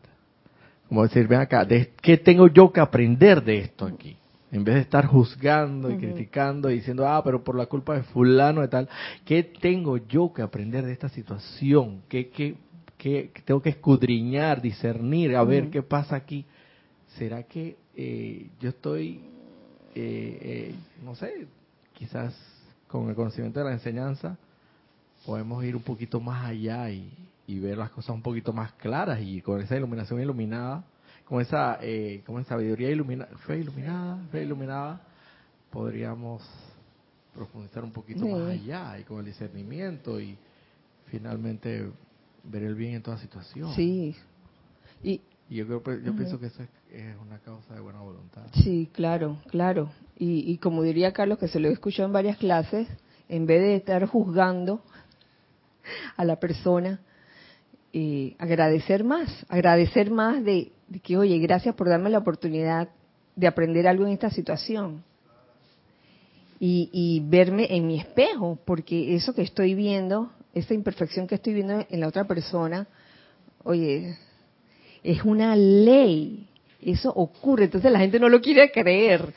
[0.88, 4.18] Como decir, ven acá, de, ¿qué tengo yo que aprender de esto aquí?
[4.52, 8.02] En vez de estar juzgando y criticando y diciendo, ah, pero por la culpa de
[8.02, 8.90] fulano y tal,
[9.24, 12.02] ¿qué tengo yo que aprender de esta situación?
[12.10, 12.56] ¿Qué, qué,
[12.98, 16.46] qué- tengo que escudriñar, discernir, a ver qué pasa aquí?
[17.18, 19.20] ¿Será que eh, yo estoy,
[19.94, 21.46] eh, eh, no sé,
[21.94, 22.36] quizás
[22.88, 24.36] con el conocimiento de la enseñanza,
[25.30, 27.08] podemos ir un poquito más allá y,
[27.46, 30.84] y ver las cosas un poquito más claras y con esa iluminación iluminada,
[31.24, 35.00] con esa, eh, con esa sabiduría iluminada, fe iluminada, fe iluminada,
[35.70, 36.42] podríamos
[37.36, 38.32] profundizar un poquito Sí.
[38.32, 40.36] más allá y con el discernimiento y
[41.12, 41.92] finalmente
[42.46, 43.72] ver el bien en toda situación.
[43.76, 44.16] Sí.
[45.04, 48.48] Y Y yo creo, yo pienso que eso es, es una causa de buena voluntad.
[48.64, 49.92] sí, claro, claro.
[50.18, 52.88] Y, y como diría Carlos, que se lo he escuchado en varias clases,
[53.28, 54.82] en vez de estar juzgando
[56.16, 57.00] a la persona,
[58.38, 60.72] agradecer más, agradecer más de,
[61.04, 62.90] que, oye, gracias por darme la oportunidad
[63.36, 65.04] de aprender algo en esta situación.
[66.62, 71.54] Y, y verme en mi espejo, porque eso que estoy viendo, esa imperfección que estoy
[71.54, 72.86] viendo en la otra persona,
[73.64, 74.18] oye,
[75.04, 76.48] es una ley.
[76.82, 77.66] Eso ocurre.
[77.66, 79.34] Entonces la gente no lo quiere creer.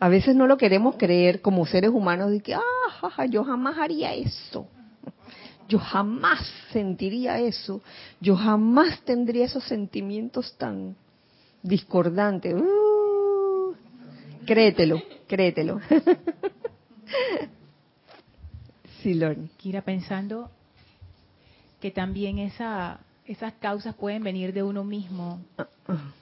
[0.00, 4.14] A veces no lo queremos creer como seres humanos de que, ah, yo jamás haría
[4.14, 4.66] eso.
[5.68, 6.40] Yo jamás
[6.72, 7.80] sentiría eso.
[8.20, 10.96] Yo jamás tendría esos sentimientos tan
[11.62, 12.54] discordantes.
[12.54, 13.74] Uh,
[14.44, 15.80] créetelo, créetelo.
[19.02, 19.48] sí, Lorne.
[19.56, 20.50] Kira, pensando
[21.80, 25.40] que también esa, esas causas pueden venir de uno mismo,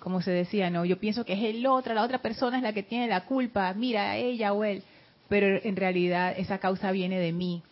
[0.00, 2.72] como se decía, no, yo pienso que es el otro, la otra persona es la
[2.72, 4.82] que tiene la culpa, mira, ella o él,
[5.28, 7.62] pero en realidad esa causa viene de mí.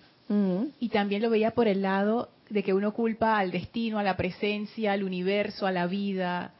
[0.79, 4.17] Y también lo veía por el lado de que uno culpa al destino, a la
[4.17, 6.53] presencia, al universo, a la vida.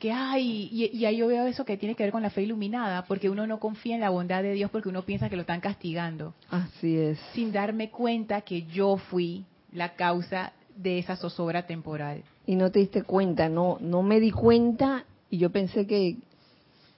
[0.00, 2.42] Que hay, y, y ahí yo veo eso que tiene que ver con la fe
[2.42, 5.42] iluminada, porque uno no confía en la bondad de Dios porque uno piensa que lo
[5.42, 7.18] están castigando, Así es.
[7.34, 12.22] sin darme cuenta que yo fui la causa de esa zozobra temporal.
[12.46, 16.16] y no te diste cuenta, no, no me di cuenta y yo pensé que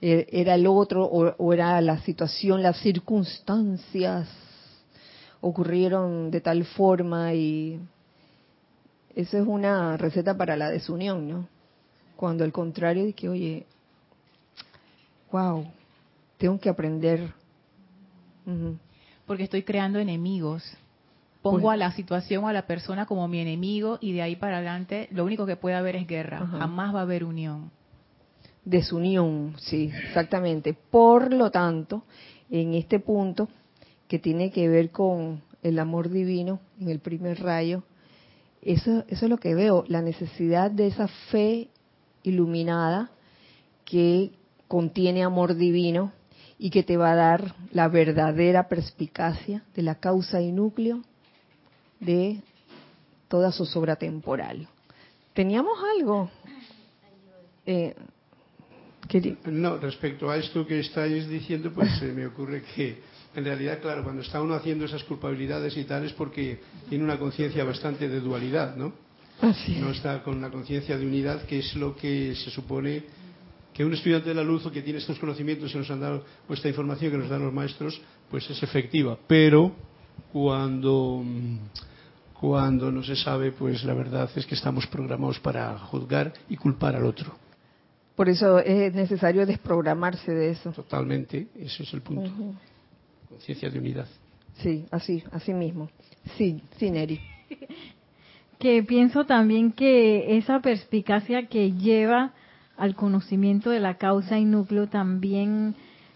[0.03, 4.29] e- era el otro o, o era la situación, las circunstancias
[5.41, 7.81] ocurrieron de tal forma y
[9.15, 11.49] eso es una receta para la desunión, ¿no?
[12.17, 13.67] Cuando al contrario de que, oye,
[15.33, 15.67] wow,
[16.39, 17.33] tengo que aprender.
[19.27, 20.63] Porque estoy creando enemigos.
[21.43, 24.37] Pongo Pues- a la situación o a la persona como mi enemigo y de ahí
[24.37, 26.47] para adelante lo único que puede haber es guerra.
[26.47, 27.71] Jamás va a haber unión.
[28.65, 30.75] Desunión, sí, exactamente.
[30.75, 32.03] Por lo tanto,
[32.51, 33.49] en este punto
[34.11, 37.85] que tiene que ver con el amor divino, en el primer rayo,
[38.61, 41.69] eso, eso es lo que veo, la necesidad de esa fe
[42.25, 43.13] iluminada
[43.85, 44.33] que
[44.67, 46.13] contiene amor divino
[46.59, 51.03] y que te va a dar la verdadera perspicacia de la causa y núcleo
[52.01, 52.41] de
[53.29, 54.67] toda zozobra temporal.
[55.35, 56.29] ¿Teníamos algo?
[57.65, 57.95] Eh,
[59.47, 62.99] No, respecto a esto que estáis diciendo, pues se me ocurre que
[63.35, 67.19] en realidad, claro, cuando está uno haciendo esas culpabilidades y tal es porque tiene una
[67.19, 68.93] conciencia bastante de dualidad, ¿no?
[69.41, 73.05] Así No está con una conciencia de unidad, que es lo que se supone
[73.73, 76.25] que un estudiante de la luz o que tiene estos conocimientos que nos han dado,
[76.49, 79.17] o esta información que nos dan los maestros, pues es efectiva.
[79.27, 79.73] Pero
[80.33, 81.25] cuando,
[82.39, 86.97] cuando no se sabe, pues la verdad es que estamos programados para juzgar y culpar
[86.97, 87.33] al otro.
[88.17, 90.73] Por eso es necesario desprogramarse de eso.
[90.73, 92.29] Totalmente, ese es el punto.
[92.29, 92.55] Ujú.
[93.31, 94.07] Conciencia de unidad.
[94.57, 95.89] Sí, así, así mismo.
[96.37, 97.21] Sí, sí, Neri.
[98.59, 102.33] que pienso también que esa perspicacia que lleva
[102.77, 105.75] al conocimiento de la causa y núcleo también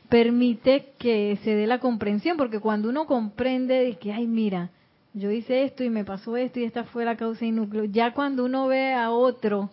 [0.09, 4.71] permite que se dé la comprensión, porque cuando uno comprende de que, ay, mira,
[5.15, 8.13] yo hice esto y me pasó esto y esta fue la causa y núcleo, ya
[8.13, 9.71] cuando uno ve a otro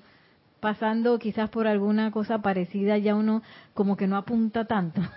[0.62, 3.42] pasando quizás por alguna cosa parecida, ya uno
[3.74, 5.02] como que no apunta tanto.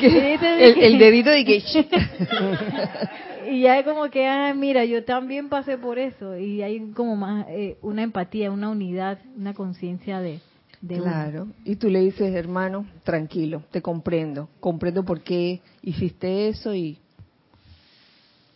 [0.00, 1.62] Que- el, el dedito de que...
[3.50, 6.36] Y ya es como que, ah, mira, yo también pasé por eso.
[6.36, 10.40] Y hay como más eh, una empatía, una unidad, una conciencia de,
[10.82, 11.04] de uno.
[11.04, 11.48] Claro.
[11.64, 14.50] Y tú le dices, hermano, tranquilo, te comprendo.
[14.60, 16.98] Comprendo por qué hiciste eso y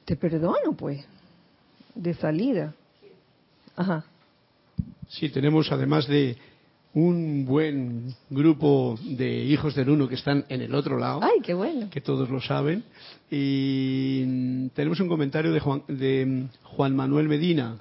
[0.04, 1.02] te perdono, pues,
[1.94, 2.74] de salida.
[3.74, 4.04] Ajá.
[5.12, 6.36] Sí, tenemos además de,
[6.94, 11.20] un buen grupo de hijos del uno que están en el otro lado.
[11.22, 11.88] Ay, qué bueno.
[11.90, 12.84] Que todos lo saben.
[13.30, 17.78] Y tenemos un comentario de Juan, de Juan Manuel Medina.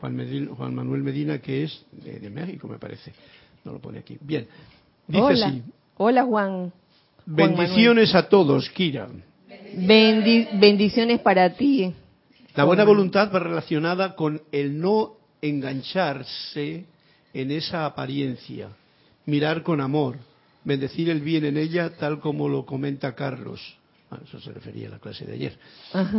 [0.00, 3.12] Juan, Medina, Juan Manuel Medina, que es de, de, México, me parece.
[3.64, 4.18] No lo pone aquí.
[4.20, 4.46] Bien.
[5.06, 5.46] Dice Hola.
[5.46, 5.62] así.
[5.96, 6.50] Hola, Juan.
[6.52, 6.72] Juan
[7.26, 9.08] Bendiciones a todos, Kira.
[9.76, 11.92] Bendi- bendiciones para ti.
[12.56, 15.14] La buena voluntad va relacionada con el no
[15.48, 16.84] engancharse
[17.32, 18.68] en esa apariencia,
[19.26, 20.16] mirar con amor,
[20.64, 23.60] bendecir el bien en ella tal como lo comenta Carlos.
[24.10, 25.58] Ah, eso se refería a la clase de ayer.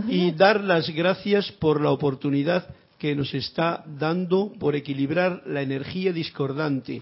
[0.08, 2.68] Y dar las gracias por la oportunidad
[2.98, 7.02] que nos está dando por equilibrar la energía discordante,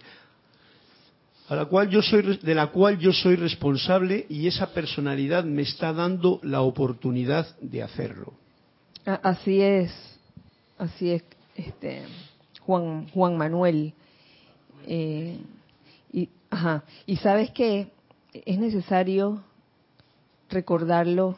[1.50, 5.64] a la cual yo soy, de la cual yo soy responsable y esa personalidad me
[5.64, 8.34] está dando la oportunidad de hacerlo.
[9.06, 9.92] Así es,
[10.78, 11.24] así es,
[11.56, 12.04] este
[12.62, 13.94] Juan Juan Manuel.
[14.88, 15.40] Eh,
[16.12, 17.88] y, ajá, y sabes que
[18.34, 19.44] es necesario
[20.50, 21.36] recordarlo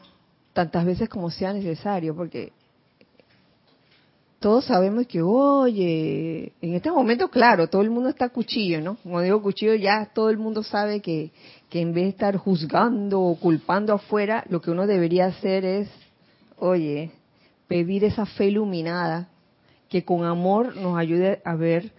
[0.52, 2.52] tantas veces como sea necesario, porque
[4.38, 8.96] todos sabemos que, oye, en este momento, claro, todo el mundo está cuchillo, ¿no?
[9.02, 11.30] Como digo cuchillo, ya todo el mundo sabe que,
[11.70, 15.88] que en vez de estar juzgando o culpando afuera, lo que uno debería hacer es,
[16.58, 17.10] oye,
[17.66, 19.28] pedir esa fe iluminada
[19.88, 21.92] que con amor nos ayude a ver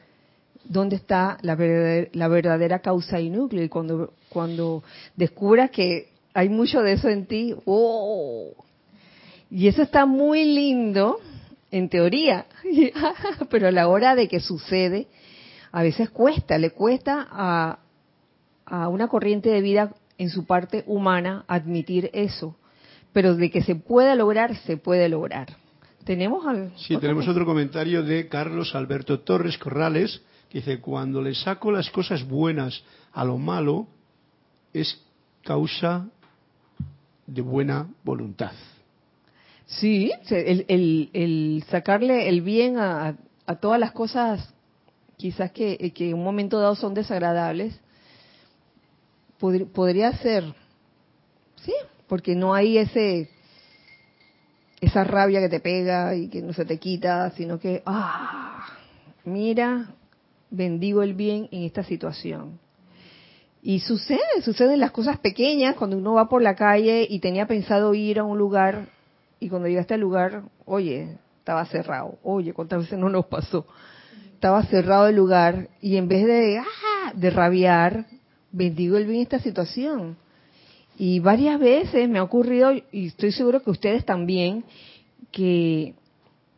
[0.64, 3.64] dónde está la verdadera, la verdadera causa y núcleo.
[3.64, 4.84] Y cuando, cuando
[5.16, 8.54] descubras que hay mucho de eso en ti, ¡oh!
[9.50, 11.20] Y eso está muy lindo
[11.72, 12.46] en teoría,
[13.50, 15.08] pero a la hora de que sucede,
[15.72, 17.80] a veces cuesta, le cuesta a,
[18.66, 22.56] a una corriente de vida en su parte humana admitir eso.
[23.14, 25.48] Pero de que se pueda lograr, se puede lograr.
[26.08, 31.36] ¿Tenemos al, Sí, tenemos otro comentario de Carlos Alberto Torres Corrales, que dice, cuando le
[31.36, 32.82] saco las cosas buenas
[33.12, 33.88] a lo malo,
[34.74, 35.04] es
[35.44, 36.08] causa
[37.26, 38.54] de buena voluntad.
[39.66, 44.54] Sí, el, el, el sacarle el bien a, a- todas las cosas
[45.18, 47.78] quizás que, que en un momento dado son desagradables,
[49.74, 50.46] podría ser,
[51.66, 51.74] sí,
[52.08, 53.30] porque no hay ese
[54.80, 58.66] esa rabia que te pega y que no se te quita, sino que, ah,
[59.26, 59.90] mira,
[60.50, 62.60] bendigo el bien en esta situación.
[63.62, 67.94] Y sucede, suceden las cosas pequeñas cuando uno va por la calle y tenía pensado
[67.94, 68.88] ir a un lugar
[69.40, 72.18] y cuando llegaste al lugar, oye, estaba cerrado.
[72.24, 73.66] Oye, cuántas veces no nos pasó.
[74.34, 78.06] Estaba cerrado el lugar y en vez de, ah, de rabiar,
[78.52, 80.18] bendigo el bien esta situación.
[80.98, 84.64] Y varias veces me ha ocurrido, y estoy seguro que ustedes también,
[85.32, 85.94] que,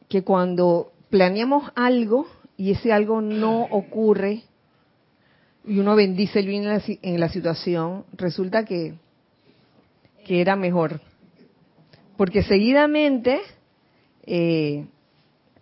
[0.07, 2.25] que cuando planeamos algo
[2.55, 4.43] y ese algo no ocurre,
[5.65, 8.93] y uno bendice el bien en la, en la situación, resulta que,
[10.25, 11.01] que era mejor.
[12.15, 13.41] Porque seguidamente
[14.25, 14.85] eh,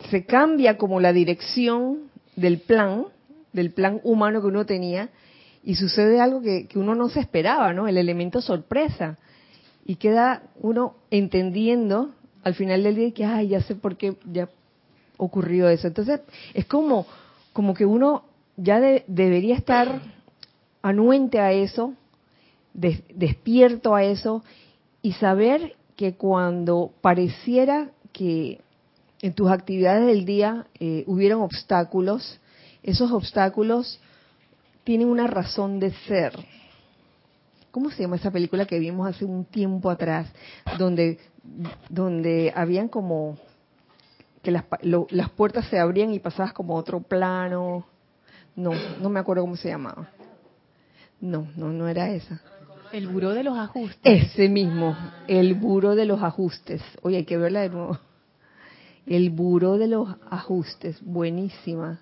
[0.10, 3.06] se cambia como la dirección del plan,
[3.54, 5.10] del plan humano que uno tenía,
[5.68, 7.90] y sucede algo que, que uno no se esperaba, ¿no?
[7.90, 9.18] El elemento sorpresa.
[9.86, 12.12] Y queda uno entendiendo
[12.42, 14.48] al final del día que, ay, ya sé por qué ya
[15.18, 15.88] ocurrió eso.
[15.88, 16.22] Entonces,
[16.54, 17.06] es como,
[17.52, 18.24] como que uno
[18.56, 20.00] ya de- debería estar
[20.82, 21.96] anuente a eso,
[22.74, 24.46] des- despierto a eso,
[25.02, 28.62] y saber que cuando pareciera que
[29.22, 32.40] en tus actividades del día eh, hubieran obstáculos,
[32.84, 34.00] esos obstáculos
[34.88, 36.32] tienen una razón de ser.
[37.72, 40.32] ¿Cómo se llama esa película que vimos hace un tiempo atrás,
[40.80, 41.20] donde,
[41.90, 43.38] donde habían como
[44.42, 47.86] que las, lo- las puertas se abrían y pasabas como a otro plano?
[48.56, 48.72] No,
[49.02, 50.08] no me acuerdo cómo se llamaba.
[51.20, 52.40] No, no, no era esa.
[52.94, 54.00] El buró de los ajustes.
[54.06, 54.96] Ese mismo,
[55.28, 56.82] el buro de los ajustes.
[57.02, 58.00] Oye, hay que verla de nuevo.
[59.06, 62.00] El buro de los ajustes, buenísima.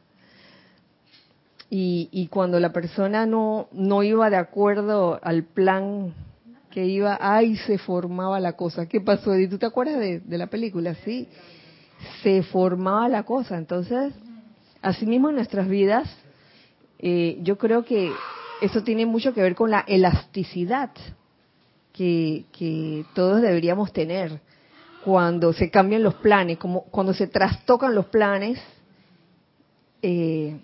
[1.70, 6.14] Y, y cuando la persona no, no iba de acuerdo al plan
[6.70, 8.88] que iba, ay, se formaba la cosa.
[8.88, 9.52] ¿Qué pasó, Edith?
[9.52, 10.96] ¿Tú te acuerdas de, de la película?
[11.06, 11.28] Sí,
[12.22, 13.58] se formaba la cosa.
[13.58, 14.14] Entonces,
[14.82, 16.08] asimismo en nuestras vidas,
[17.00, 18.12] eh, yo creo que
[18.62, 20.92] eso tiene mucho que ver con la elasticidad
[21.92, 24.42] que, que todos deberíamos tener
[25.04, 28.60] cuando se cambian los planes, como cuando se trastocan los planes,
[30.02, 30.60] eh,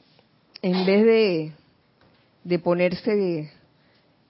[0.62, 1.52] en vez de,
[2.44, 3.52] de ponerse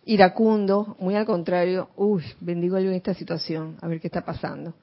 [0.05, 4.73] iracundo, muy al contrario, uy, bendigo Dios en esta situación, a ver qué está pasando,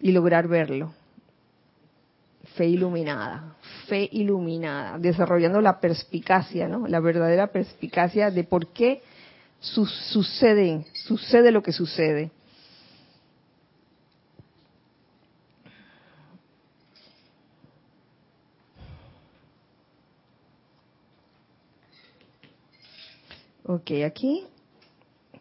[0.00, 0.92] y lograr verlo.
[2.56, 6.86] fe iluminada, fe iluminada, desarrollando la perspicacia, ¿no?
[6.86, 9.02] La verdadera perspicacia de por qué
[9.60, 12.30] sucede, sucede lo que sucede.
[23.68, 24.46] Ok, aquí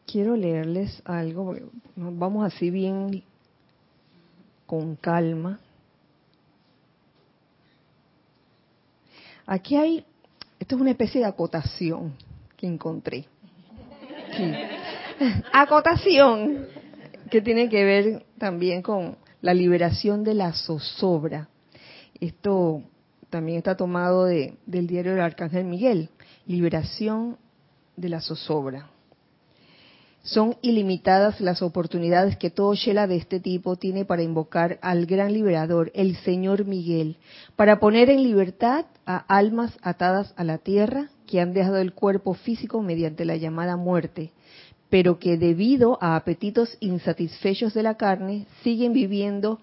[0.08, 1.56] quiero leerles algo,
[1.96, 3.24] vamos así bien
[4.66, 5.60] con calma.
[9.46, 10.06] Aquí hay,
[10.60, 12.16] esto es una especie de acotación
[12.58, 13.26] que encontré.
[15.54, 16.66] Acotación
[17.30, 21.48] que tiene que ver también con la liberación de la zozobra.
[22.20, 22.82] Esto
[23.30, 26.10] también está tomado de, del diario del Arcángel Miguel,
[26.48, 27.38] liberación
[27.98, 28.90] de la zozobra.
[30.26, 35.32] Son ilimitadas las oportunidades que todo Shela de este tipo tiene para invocar al gran
[35.34, 37.18] liberador, el Señor Miguel,
[37.56, 42.34] para poner en libertad a almas atadas a la tierra que han dejado el cuerpo
[42.34, 44.32] físico mediante la llamada muerte,
[44.90, 49.60] pero que debido a apetitos insatisfechos de la carne siguen viviendo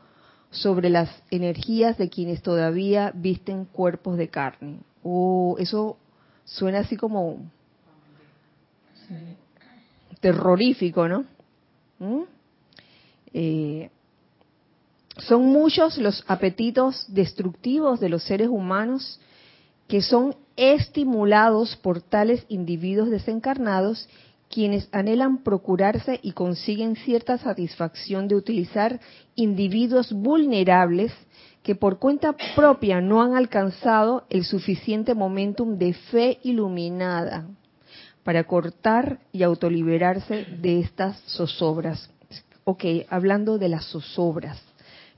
[0.50, 4.78] sobre las energías de quienes todavía visten cuerpos de carne.
[5.02, 5.96] Oh, eso
[6.44, 7.50] suena así como
[10.20, 11.24] terrorífico, ¿no?
[11.98, 12.22] ¿Mm?
[13.34, 13.90] Eh,
[15.18, 19.20] son muchos los apetitos destructivos de los seres humanos
[19.88, 24.08] que son estimulados por tales individuos desencarnados
[24.48, 29.00] quienes anhelan procurarse y consiguen cierta satisfacción de utilizar
[29.34, 31.12] individuos vulnerables
[31.62, 37.46] que por cuenta propia no han alcanzado el suficiente momentum de fe iluminada
[38.24, 42.10] para cortar y autoliberarse de estas zozobras.
[42.64, 44.62] Ok, hablando de las zozobras,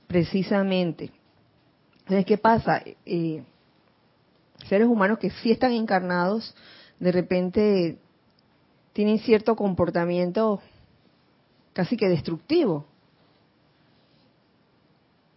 [0.07, 1.11] precisamente.
[2.25, 2.83] ¿qué pasa?
[3.05, 3.43] Eh,
[4.67, 6.55] seres humanos que sí están encarnados,
[6.99, 7.97] de repente
[8.93, 10.61] tienen cierto comportamiento
[11.73, 12.85] casi que destructivo.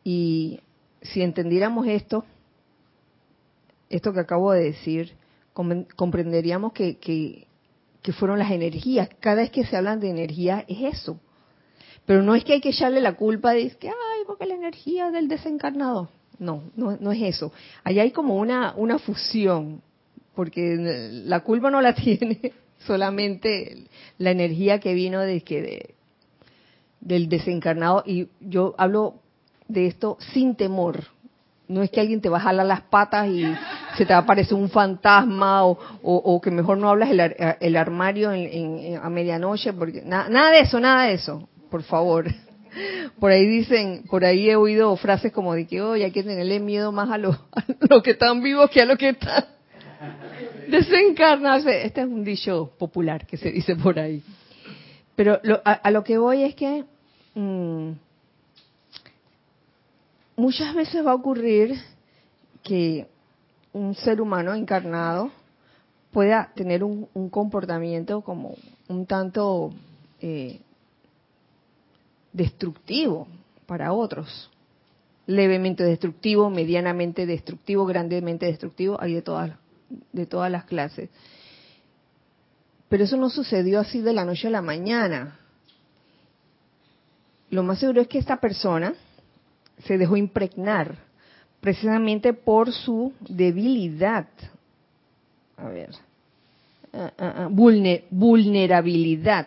[0.05, 0.61] Y
[1.03, 2.25] si entendiéramos esto,
[3.91, 5.15] esto que acabo de decir,
[5.97, 7.48] comprenderíamos que, que,
[8.09, 9.11] que fueron las energías.
[9.21, 11.21] Cada vez que se hablan de energía es eso.
[12.07, 15.11] Pero no es que hay que echarle la culpa de que, ay, porque la energía
[15.11, 16.09] del desencarnado.
[16.39, 17.53] No, no, no es eso.
[17.85, 19.83] Allá hay como una, una fusión,
[20.35, 20.75] porque
[21.27, 22.55] la culpa no la tiene
[22.87, 23.77] solamente
[24.17, 25.95] la energía que vino de que de,
[27.03, 28.05] del desencarnado.
[28.07, 29.17] Y yo hablo
[29.69, 31.09] de esto sin temor,
[31.69, 33.45] no es que alguien te va a jalar las patas y
[33.97, 37.11] se te va a aparecer un fantasma o, que mejor no hablas
[37.61, 42.27] el, armario a medianoche, porque nada de eso, nada de eso, por favor.
[43.19, 46.61] Por ahí dicen, por ahí he oído frases como de que, oye, hay que tenerle
[46.61, 47.37] miedo más a los
[47.89, 49.47] lo que están vivos que a los que están
[50.69, 51.67] desencarnados.
[51.67, 54.23] Este es un dicho popular que se dice por ahí.
[55.17, 56.85] Pero a, lo que voy es que...
[57.35, 57.93] Mm,
[60.39, 61.75] muchas veces va a ocurrir
[62.63, 63.09] que
[63.73, 65.31] un ser humano encarnado
[66.13, 68.55] pueda tener un, comportamiento como
[68.89, 69.75] un tanto
[70.21, 70.61] eh,
[72.33, 73.27] destructivo
[73.67, 74.51] para otros.
[75.27, 79.51] Levemente destructivo, medianamente destructivo, grandemente destructivo, hay de todas,
[80.13, 81.11] de todas las clases.
[82.89, 85.39] Pero eso no sucedió así de la noche a la mañana.
[87.51, 88.95] Lo más seguro es que esta persona
[89.85, 90.97] se dejó impregnar
[91.61, 94.27] precisamente por su debilidad.
[95.57, 95.91] A ver.
[96.93, 99.47] Ah, vulnerabilidad.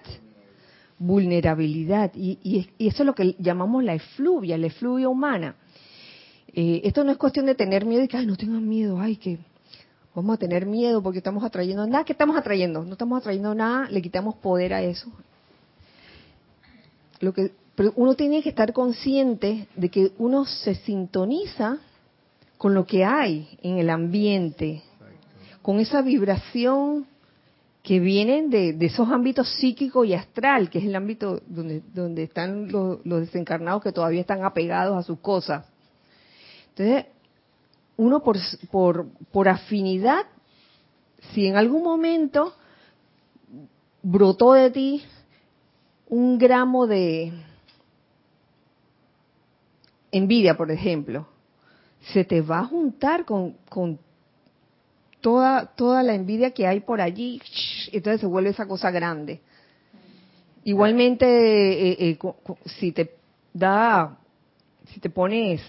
[1.00, 2.12] Vulnerabilidad.
[2.16, 5.56] Y, eso es lo que llamamos la efluvia, la efluvia humana.
[6.54, 9.16] Eh, esto no es cuestión de tener miedo y que, ay, no tengan miedo, ay,
[9.16, 9.40] que
[10.14, 12.04] vamos a tener miedo porque estamos atrayendo nada.
[12.04, 12.84] ¿Qué estamos atrayendo?
[12.84, 15.10] No estamos atrayendo nada, le quitamos poder a eso.
[17.20, 21.80] Lo que pero uno tiene que estar consciente de que uno se sintoniza
[22.58, 24.84] con lo que hay en el ambiente,
[25.62, 27.08] con esa vibración
[27.82, 32.72] que viene de, esos ámbitos psíquico y astral, que es el ámbito donde, donde están
[32.72, 35.66] los, desencarnados que todavía están apegados a sus cosas.
[36.70, 37.06] Entonces,
[37.98, 38.38] uno por,
[38.70, 40.28] por, por afinidad,
[41.34, 42.54] si en algún momento
[44.04, 45.04] brotó de ti
[46.08, 47.34] un gramo de,
[50.12, 51.28] envidia, por ejemplo,
[52.14, 53.56] se te va a juntar con,
[55.22, 57.42] toda, toda la envidia que hay por allí,
[57.92, 59.42] entonces se vuelve esa cosa grande.
[60.64, 62.20] Igualmente, eh, eh,
[62.66, 63.16] si te
[63.54, 64.18] da,
[64.94, 65.62] si te pones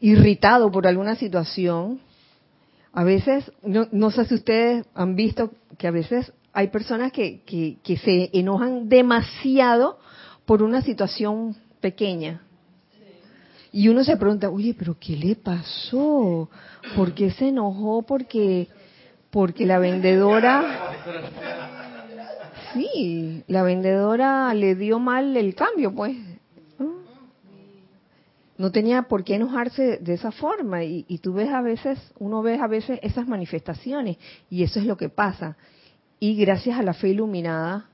[0.00, 2.00] irritado por alguna situación,
[2.92, 7.42] a veces, no, no sé si ustedes han visto que a veces hay personas que,
[7.42, 9.98] que, que se enojan demasiado
[10.46, 12.42] por una situación pequeña.
[13.72, 16.48] Y uno se pregunta, oye, pero ¿qué le pasó?
[16.96, 18.02] ¿Por qué se enojó?
[18.02, 18.68] Porque,
[19.30, 20.94] porque la vendedora,
[22.72, 26.16] sí, la vendedora le dio mal el cambio, pues.
[28.56, 28.72] ¿no?
[28.72, 30.82] Tenía por qué enojarse de esa forma.
[30.82, 34.16] Y, y tú ves a veces, uno ve a veces esas manifestaciones.
[34.50, 35.56] Y eso es lo que pasa.
[36.18, 37.88] Y gracias a la fe iluminada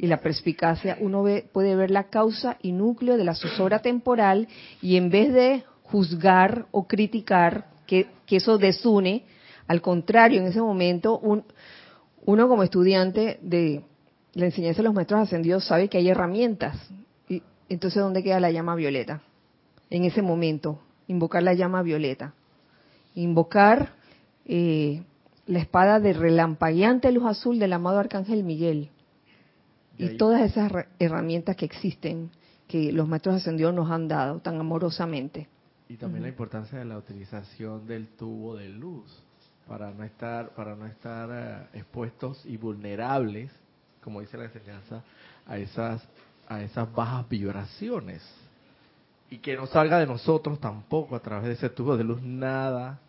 [0.00, 4.48] y la perspicacia, uno ve, puede ver la causa y núcleo de la zozobra temporal
[4.80, 9.24] y en vez de juzgar o criticar que, eso desune,
[9.66, 11.44] al contrario, en ese momento, un,
[12.24, 13.82] uno como estudiante de
[14.32, 16.78] la enseñanza de los maestros ascendidos sabe que hay herramientas.
[17.28, 19.20] Y entonces, ¿dónde queda la llama violeta?
[19.90, 20.78] En ese momento,
[21.08, 22.32] invocar la llama violeta.
[23.16, 23.92] Invocar
[24.46, 25.02] eh,
[25.46, 28.88] la espada de relampagueante luz azul del amado Arcángel Miguel
[30.00, 32.30] y todas esas herramientas que existen
[32.66, 35.48] que los maestros ascendidos nos han dado tan amorosamente.
[35.88, 39.12] Y también la importancia de la utilización del tubo de luz
[39.66, 43.50] para no estar para no estar uh, expuestos y vulnerables,
[44.02, 45.02] como dice la enseñanza,
[45.46, 46.02] a esas
[46.48, 48.22] a esas bajas vibraciones.
[49.30, 53.00] Y que no salga de nosotros tampoco a través de ese tubo de luz nada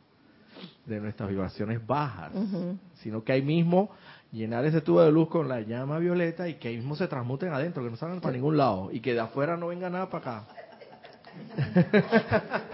[0.85, 2.77] de nuestras vibraciones bajas, uh -huh.
[2.95, 3.89] sino que ahí mismo
[4.31, 7.53] llenar ese tubo de luz con la llama violeta y que ahí mismo se transmuten
[7.53, 10.39] adentro, que no salgan para ningún lado y que de afuera no venga nada para
[10.39, 10.47] acá.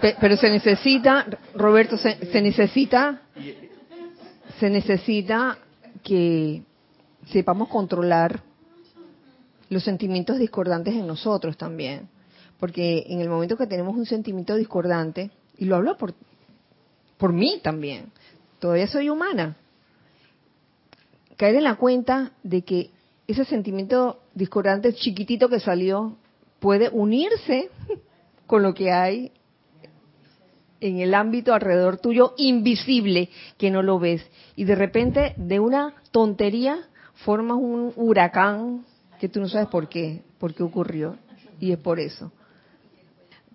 [0.20, 3.22] Pero se necesita, Roberto, se, se necesita,
[4.58, 5.58] se necesita
[6.02, 6.62] que
[7.26, 8.40] sepamos controlar
[9.68, 12.08] los sentimientos discordantes en nosotros también,
[12.58, 16.14] porque en el momento que tenemos un sentimiento discordante, y lo hablo por,
[17.18, 18.12] por mí también,
[18.60, 19.56] todavía soy humana,
[21.36, 22.90] caer en la cuenta de que
[23.26, 26.16] ese sentimiento discordante chiquitito que salió
[26.60, 27.70] puede unirse
[28.46, 29.32] con lo que hay
[30.80, 34.24] en el ámbito alrededor tuyo invisible que no lo ves.
[34.54, 38.84] Y de repente de una tontería formas un huracán
[39.20, 41.16] que tú no sabes por qué, por qué ocurrió.
[41.60, 42.30] Y es por eso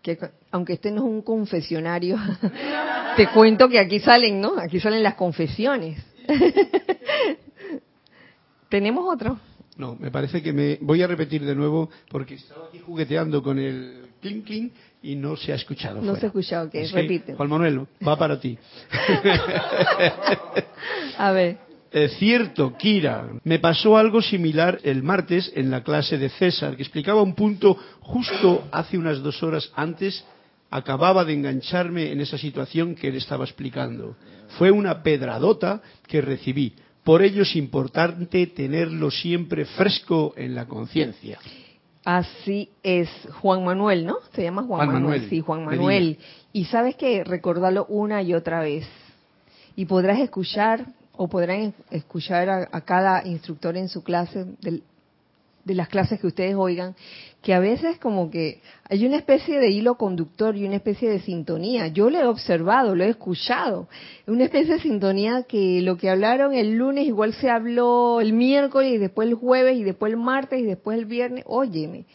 [0.04, 0.20] que
[0.52, 2.18] aunque este no es un confesionario
[3.18, 4.60] te cuento que aquí salen, ¿no?
[4.60, 5.98] Aquí salen las confesiones.
[8.70, 9.40] ¿Tenemos otro?
[9.78, 13.58] No, me parece que me voy a repetir de nuevo porque estaba aquí jugueteando con
[13.58, 15.96] el clink clink y no se ha escuchado.
[15.96, 16.20] No fuera.
[16.20, 17.34] se ha escuchado, que Es repite.
[17.34, 18.58] Juan Manuel, va para ti.
[21.18, 21.58] A ver.
[21.94, 26.82] Es cierto, Kira, me pasó algo similar el martes en la clase de César, que
[26.82, 30.26] explicaba un punto justo hace unas dos horas antes,
[30.72, 34.16] acababa de engancharme en esa situación que él estaba explicando.
[34.58, 36.74] Fue una pedradota que recibí.
[37.04, 41.38] Por ello es importante tenerlo siempre fresco en la conciencia.
[42.04, 43.08] Así es,
[43.40, 44.16] Juan Manuel, ¿no?
[44.34, 45.20] Se llama Juan, Juan Manuel.
[45.20, 45.30] Manuel.
[45.30, 45.76] Sí, Juan Medina.
[45.76, 46.18] Manuel.
[46.54, 48.88] Y sabes que recordarlo una y otra vez.
[49.76, 54.46] Y podrás escuchar o podrán escuchar a, cada instructor en su clase,
[55.64, 56.96] de las clases que ustedes oigan,
[57.42, 61.20] que a veces como que hay una especie de hilo conductor y una especie de
[61.20, 61.88] sintonía.
[61.88, 63.88] Yo lo he observado, lo he escuchado.
[64.28, 68.94] Una especie de sintonía que lo que hablaron el lunes igual se habló el miércoles
[68.94, 71.44] y después el jueves y después el martes y después el viernes.
[71.48, 72.06] Óyeme.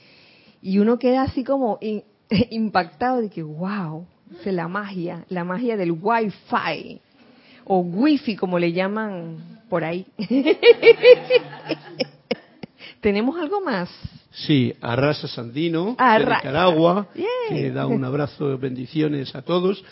[0.60, 1.78] Y uno queda así como
[2.50, 4.06] impactado de que, wow,
[4.44, 7.00] es la magia, la magia del wifi
[7.68, 9.36] o wifi como le llaman
[9.68, 10.06] por ahí.
[13.00, 13.88] ¿Tenemos algo más?
[14.32, 16.42] Sí, Arrasa Sandino, Arrasa.
[16.42, 17.28] de Nicaragua, Bien.
[17.48, 19.84] que da un abrazo, bendiciones a todos.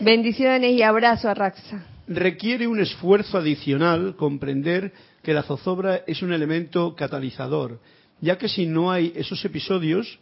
[0.00, 1.84] Bendiciones y abrazo a Raxa.
[2.06, 4.92] Requiere un esfuerzo adicional comprender
[5.22, 7.80] que la zozobra es un elemento catalizador,
[8.20, 10.18] ya que si no hay esos episodios,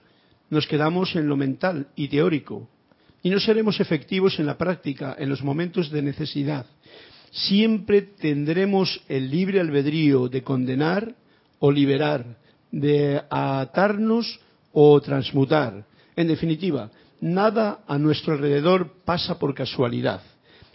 [0.48, 2.68] nos quedamos en lo mental y teórico,
[3.24, 6.66] y no seremos efectivos en la práctica en los momentos de necesidad.
[7.30, 11.14] Siempre tendremos el libre albedrío de condenar
[11.58, 12.36] o liberar,
[12.70, 14.38] de atarnos
[14.72, 15.86] o transmutar.
[16.14, 20.20] En definitiva, nada a nuestro alrededor pasa por casualidad.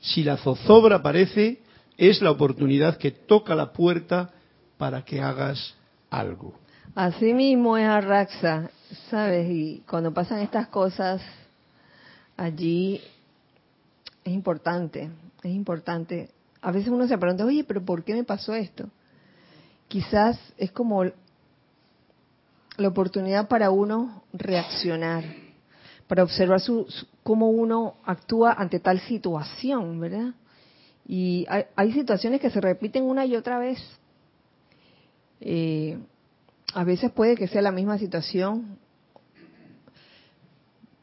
[0.01, 1.59] Si la zozobra aparece,
[1.97, 4.31] es la oportunidad que toca la puerta
[4.79, 5.75] para que hagas
[6.09, 6.57] algo.
[6.95, 8.71] Así mismo es Arraxa,
[9.11, 9.47] ¿sabes?
[9.51, 11.21] Y cuando pasan estas cosas,
[12.39, 13.01] allí
[14.23, 15.09] es importante,
[15.43, 16.29] es importante.
[16.61, 18.89] A veces uno se pregunta, oye, pero ¿por qué me pasó esto?
[19.87, 25.23] Quizás es como la oportunidad para uno reaccionar,
[26.07, 26.87] para observar su,
[27.23, 30.33] cómo uno actúa ante tal situación, ¿verdad?
[31.05, 33.79] Y hay, hay situaciones que se repiten una y otra vez.
[35.41, 35.97] Eh,
[36.73, 38.77] a veces puede que sea la misma situación,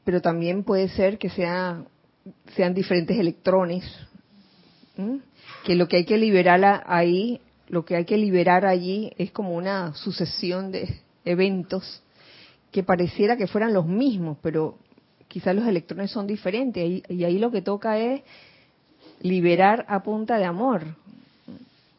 [0.06, 1.82] pero también puede ser que sea,
[2.54, 3.82] sean diferentes electrones,
[5.64, 9.56] que lo que hay que liberar ahí, lo que hay que liberar allí es como
[9.56, 12.04] una sucesión de eventos
[12.70, 14.78] que pareciera que fueran los mismos, pero
[15.26, 16.84] quizás los electrones son diferentes.
[16.84, 18.22] Y, y ahí lo que toca es
[19.20, 20.84] liberar a punta de amor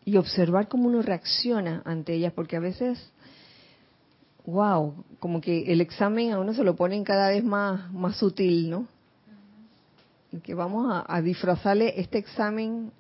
[0.06, 3.12] y observar cómo uno reacciona ante ellas, porque a veces,
[4.48, 8.70] wow, como que el examen a uno se lo ponen cada vez más, más sutil,
[8.70, 8.88] ¿no?
[10.32, 12.92] Y que vamos a, a disfrazarle este examen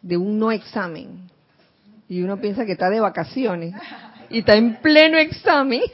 [0.00, 1.28] de un no examen.
[2.08, 3.74] Y uno piensa que está de vacaciones
[4.30, 5.82] y está en pleno examen.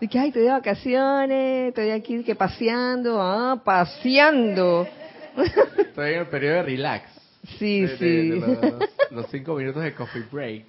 [0.00, 4.86] De que, ay, estoy de vacaciones, estoy aquí que paseando, ah, paseando.
[5.78, 7.15] Estoy en el periodo de relax.
[7.58, 8.28] Sí, de, sí.
[8.30, 10.64] de los, los cinco minutos de coffee break.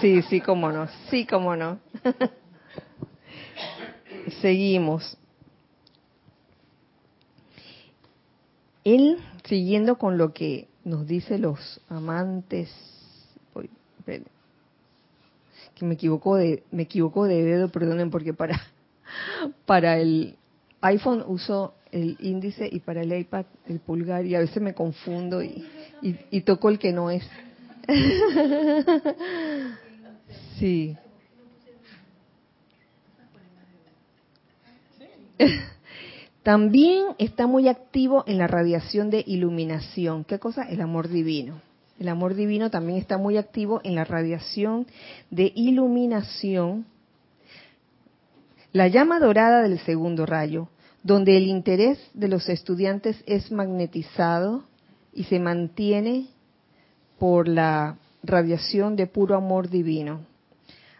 [0.00, 1.78] Sí, sí, cómo no, sí, cómo no.
[4.40, 5.16] Seguimos.
[8.84, 12.70] Él, siguiendo con lo que nos dice los amantes,
[15.78, 18.60] que me equivoco de, me equivoco de dedo, perdonen, porque para,
[19.66, 20.36] para el
[20.80, 25.42] iPhone uso el índice y para el iPad el pulgar y a veces me confundo
[25.42, 25.64] y,
[26.02, 27.28] y, toco el que no es.
[30.58, 30.96] Sí.
[36.42, 40.24] También está muy activo en la radiación de iluminación.
[40.24, 40.62] ¿Qué cosa?
[40.62, 41.60] El amor divino.
[41.98, 44.86] El amor divino también está muy activo en la radiación
[45.30, 46.86] de iluminación.
[48.72, 50.68] La llama dorada del segundo rayo,
[51.08, 54.64] donde el interés de los estudiantes es magnetizado
[55.14, 56.26] y se mantiene
[57.18, 60.20] por la radiación de puro amor divino,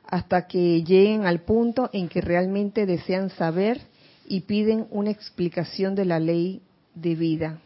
[0.07, 3.83] hasta que lleguen al punto en que realmente desean saber
[4.27, 6.63] y piden una explicación de la ley
[6.95, 7.61] de vida.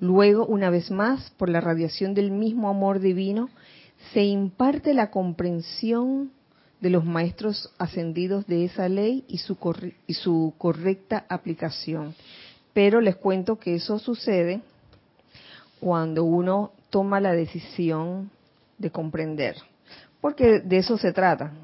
[0.00, 3.48] Luego, una vez más, por la radiación del mismo amor divino,
[4.12, 6.30] se imparte la comprensión
[6.84, 9.56] de los maestros ascendidos de esa ley y su,
[10.06, 12.14] y su correcta aplicación.
[12.74, 14.60] Pero les cuento que eso sucede
[15.80, 18.30] cuando uno toma la decisión
[18.76, 19.56] de comprender,
[20.20, 21.54] porque de eso se trata.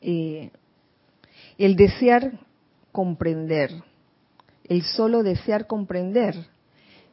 [0.00, 0.50] Eh,
[1.58, 2.38] el desear
[2.92, 3.72] comprender,
[4.68, 6.36] el solo desear comprender,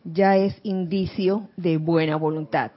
[0.04, 2.72] ya es indicio de buena voluntad.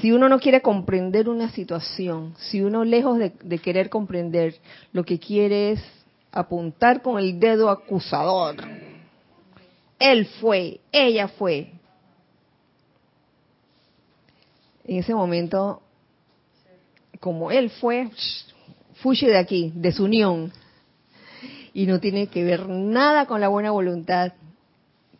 [0.00, 4.54] Si uno no quiere comprender una situación, si uno lejos de, querer comprender,
[4.92, 5.82] lo que quiere es
[6.32, 8.56] apuntar con el dedo acusador,
[9.98, 11.72] él fue, ella fue.
[14.84, 15.82] En ese momento,
[17.18, 18.10] como él fue,
[19.02, 20.52] fuye de aquí, de su unión.
[21.74, 24.32] Y no tiene que ver nada con la buena voluntad,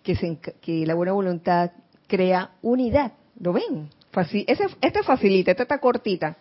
[0.03, 1.73] que, se que la buena voluntad
[2.07, 3.13] crea unidad.
[3.39, 3.91] ¿Lo ven?
[4.13, 6.37] Esta facilita, esta está cortita.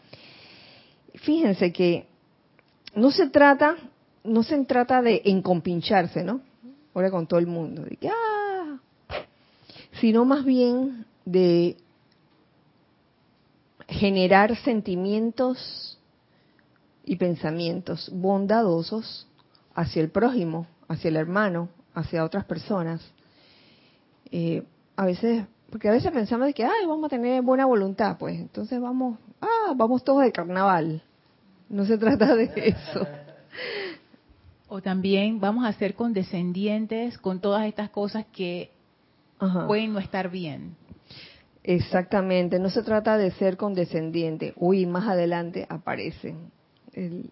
[1.15, 2.07] Fíjense que
[2.95, 3.75] no se trata,
[4.23, 6.41] no se trata de encompincharse, ¿no?
[6.93, 8.79] Ahora con todo el mundo, de que, ah,
[9.99, 11.77] sino más bien de
[13.87, 15.99] generar sentimientos
[17.03, 19.27] y pensamientos bondadosos
[19.73, 23.01] hacia el prójimo, hacia el hermano, hacia otras personas.
[24.31, 24.63] Eh,
[24.95, 28.39] a veces, porque a veces pensamos de que, ay, vamos a tener buena voluntad, pues
[28.39, 31.01] entonces vamos, ah, vamos todos de carnaval.
[31.69, 33.07] No se trata de eso.
[34.67, 38.71] O también vamos a ser condescendientes con todas estas cosas que
[39.39, 39.67] Ajá.
[39.67, 40.75] pueden no estar bien.
[41.63, 44.53] Exactamente, no se trata de ser condescendiente.
[44.55, 46.51] Uy, más adelante aparecen.
[46.93, 47.29] El,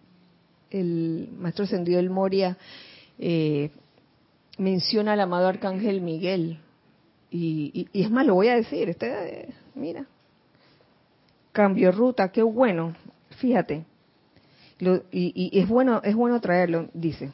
[0.70, 2.58] el maestro ascendido del Moria
[3.18, 3.72] eh,
[4.58, 6.60] menciona al amado arcángel Miguel.
[7.30, 10.06] Y, y- es más, lo voy a decir, este, mira,
[11.52, 12.94] cambio ruta, qué bueno,
[13.38, 13.86] fíjate.
[14.80, 17.32] Lo- y, y es bueno, es bueno traerlo, dice.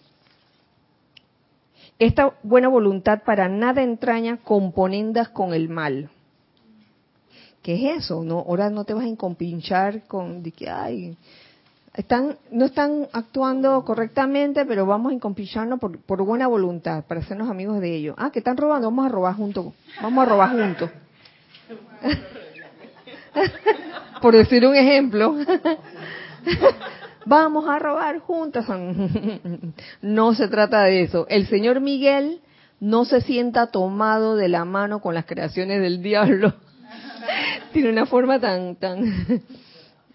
[2.00, 6.10] Esta buena voluntad para nada entraña componendas con el mal.
[7.62, 8.24] ¿Qué es eso?
[8.24, 11.16] No, ahora no te vas a encompinchar con de que ay,
[11.94, 17.50] están no están actuando correctamente, pero vamos a encompicharnos por, por buena voluntad para hacernos
[17.50, 18.16] amigos de ellos.
[18.18, 19.74] Ah, que están robando, vamos a robar juntos.
[20.02, 20.90] Vamos a robar juntos.
[24.22, 25.36] por decir un ejemplo.
[27.26, 28.66] vamos a robar juntas.
[30.02, 31.28] No se trata de eso.
[31.30, 32.42] El señor Miguel
[32.80, 36.54] no se sienta tomado de la mano con las creaciones del diablo.
[37.72, 39.04] Tiene una forma tan, tan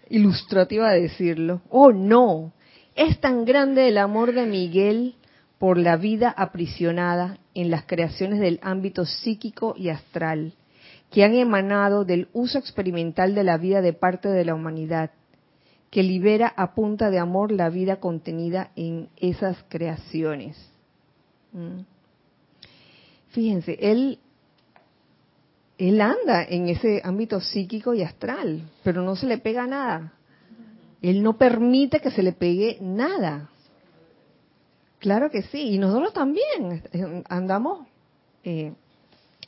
[0.09, 1.61] ilustrativa de decirlo.
[1.69, 2.53] Oh, no.
[2.95, 5.15] Es tan grande el amor de Miguel
[5.57, 10.53] por la vida aprisionada en las creaciones del ámbito psíquico y astral,
[11.11, 15.11] que han emanado del uso experimental de la vida de parte de la humanidad,
[15.89, 20.57] que libera a punta de amor la vida contenida en esas creaciones.
[21.51, 21.81] Mm.
[23.29, 24.19] Fíjense, él,
[25.79, 30.11] él anda en ese ámbito psíquico y astral, pero no se le pega nada.
[31.01, 33.49] Él no permite que se le pegue nada.
[34.99, 37.87] Claro que sí, y nosotros también eh, andamos
[38.43, 38.73] eh,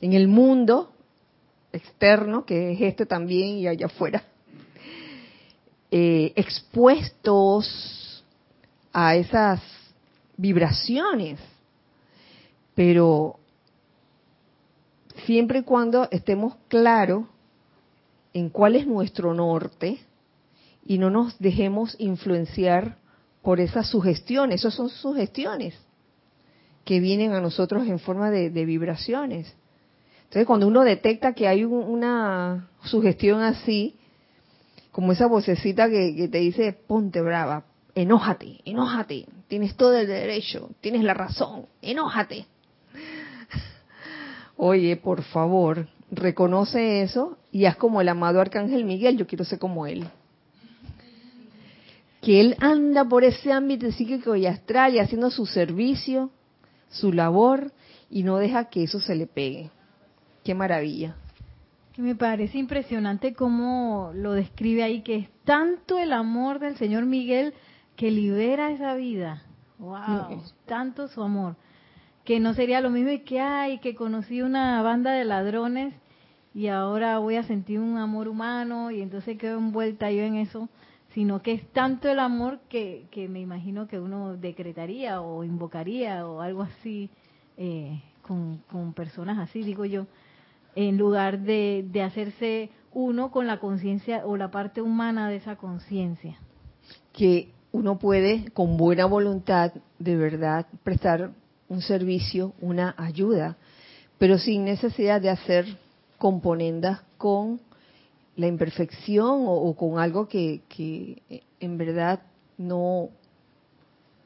[0.00, 0.90] en el mundo
[1.70, 4.24] externo, que es este también y allá afuera,
[5.90, 8.24] eh, expuestos
[8.90, 9.60] a esas
[10.38, 11.38] vibraciones,
[12.74, 13.38] pero
[15.26, 17.24] siempre y cuando estemos claros
[18.32, 20.00] en cuál es nuestro norte
[20.84, 22.98] y no nos dejemos influenciar
[23.42, 25.74] por esas sugestiones, esas son sugestiones
[26.84, 29.54] que vienen a nosotros en forma de, vibraciones.
[30.24, 33.96] Entonces, cuando uno detecta que hay una sugestión así,
[34.90, 37.64] como esa vocecita que, te dice, ponte brava,
[37.94, 42.46] enójate, enójate, tienes todo el derecho, tienes la razón, enójate.
[44.64, 49.58] Oye, por favor, reconoce eso y haz como el amado Arcángel Miguel, yo quiero ser
[49.58, 50.06] como él
[52.22, 56.30] que él anda por ese ámbito psíquico y astral y haciendo su servicio,
[56.88, 57.72] su labor,
[58.08, 59.70] y no deja que eso se le pegue.
[60.44, 61.16] Qué maravilla.
[61.92, 67.06] Que me parece impresionante cómo lo describe ahí, que es tanto el amor del Señor
[67.06, 67.54] Miguel
[67.96, 69.42] que libera esa vida.
[69.78, 70.44] ¡Wow!
[70.64, 71.56] Tanto su amor.
[72.24, 75.94] Que no sería lo mismo que, ay, que conocí una banda de ladrones
[76.54, 80.68] y ahora voy a sentir un amor humano y entonces quedo envuelta yo en eso
[81.14, 86.26] sino que es tanto el amor que, que me imagino que uno decretaría o invocaría
[86.26, 87.10] o algo así
[87.56, 90.06] eh, con, con, personas así, digo yo,
[90.74, 95.56] en lugar de, de hacerse uno con la conciencia o la parte humana de esa
[95.56, 96.38] conciencia.
[97.12, 101.32] Que uno puede con buena voluntad de verdad prestar
[101.72, 103.56] un servicio, una ayuda,
[104.18, 105.64] pero sin necesidad de hacer
[106.18, 107.60] componendas con
[108.36, 111.22] la imperfección o, con algo que, que,
[111.60, 112.20] en verdad
[112.58, 113.08] no,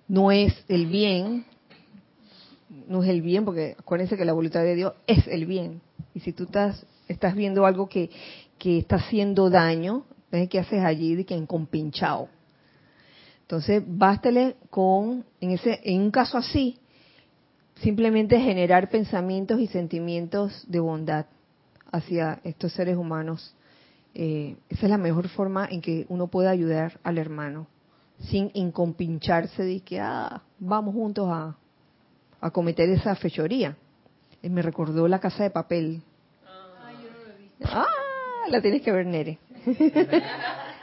[0.09, 1.45] no es el bien,
[2.89, 5.81] no es el bien, porque acuérdense que la voluntad de Dios es el bien.
[6.15, 8.11] Y si tú estás, estás viendo algo que,
[8.59, 10.05] que está haciendo daño,
[10.51, 12.29] ¿qué haces allí de que en compinchado?
[13.43, 16.81] Entonces, bástale con, en, ese, en un caso así,
[17.77, 21.27] simplemente generar pensamientos y sentimientos de bondad
[21.93, 23.55] hacia estos seres humanos
[24.19, 27.67] eh, esa es la mejor forma en que uno puede ayudar al hermano,
[28.19, 31.55] sin incompincharse de que ah, vamos juntos a,
[32.41, 33.77] a cometer esa fechoría.
[34.43, 36.03] Eh, me recordó la casa de papel.
[37.63, 37.85] Ah,
[38.49, 39.39] la tienes que ver, Nere.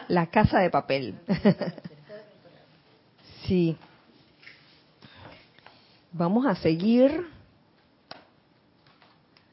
[0.09, 1.15] la casa de papel.
[3.47, 3.75] sí.
[6.15, 7.25] Vamos a seguir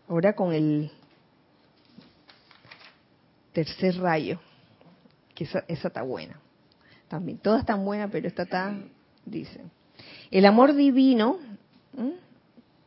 [0.06, 0.90] ahora con el
[3.54, 4.38] tercer rayo,
[5.34, 6.38] que esa, está buena.
[7.08, 8.76] También, todas están buenas, pero esta está,
[9.24, 9.62] dice.
[10.30, 11.38] El amor divino,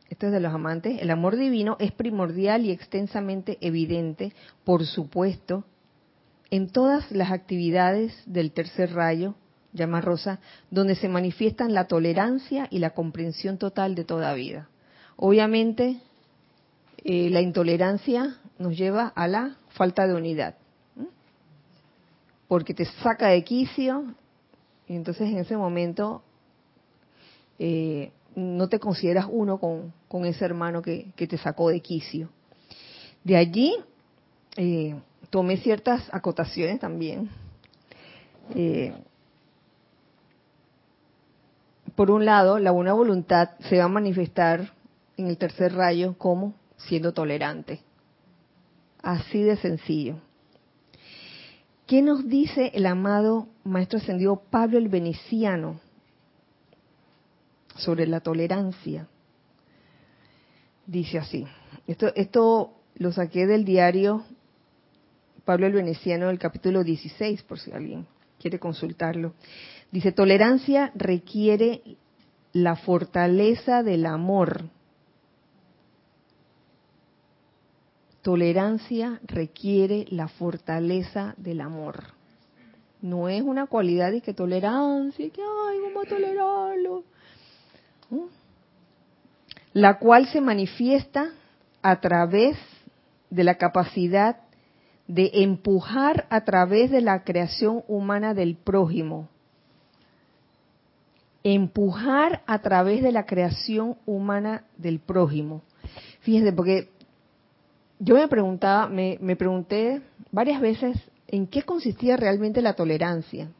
[0.08, 5.64] esto es de los amantes, el amor divino es primordial y extensamente evidente, por supuesto,
[6.48, 9.34] en todas las actividades del tercer rayo,
[9.74, 10.38] llama Rosa,
[10.70, 14.68] donde se manifiestan la tolerancia y la comprensión total de toda vida.
[15.16, 15.98] Obviamente,
[17.04, 20.54] eh, la intolerancia nos lleva a la falta de unidad,
[22.48, 24.14] porque te saca de quicio
[24.86, 26.22] y entonces en ese momento
[27.58, 32.28] eh, no te consideras uno con, ese hermano que, te sacó de quicio.
[33.24, 33.74] De allí
[34.56, 34.94] eh,
[35.30, 37.28] tomé ciertas acotaciones también.
[41.96, 44.72] Por un lado, la buena voluntad se va a manifestar
[45.16, 47.80] en el tercer rayo como siendo tolerante.
[49.02, 50.16] Así de sencillo.
[51.86, 55.80] ¿Qué nos dice el amado Maestro Ascendido Pablo el Veneciano
[57.76, 59.06] sobre la tolerancia?
[60.86, 61.46] Dice así.
[61.86, 64.24] Esto, esto lo saqué del diario
[65.44, 68.06] Pablo el Veneciano del capítulo 16, por si alguien
[68.38, 69.34] quiere consultarlo.
[69.94, 71.80] Dice, tolerancia requiere
[72.52, 74.64] la fortaleza del amor.
[78.20, 82.06] Tolerancia requiere la fortaleza del amor.
[83.02, 87.04] No es una cualidad de que tolerancia, que ay, vamos a tolerarlo.
[88.10, 88.24] ¿Mm?
[89.74, 91.30] La cual se manifiesta
[91.82, 92.56] a través
[93.30, 94.38] de la capacidad
[95.06, 99.28] de empujar a través de la creación humana del prójimo.
[101.44, 105.62] Empujar a través de la creación humana del prójimo.
[106.20, 106.88] Fíjense, porque
[107.98, 110.96] yo me preguntaba, me, pregunté varias veces
[111.28, 113.50] en qué consistía realmente la tolerancia.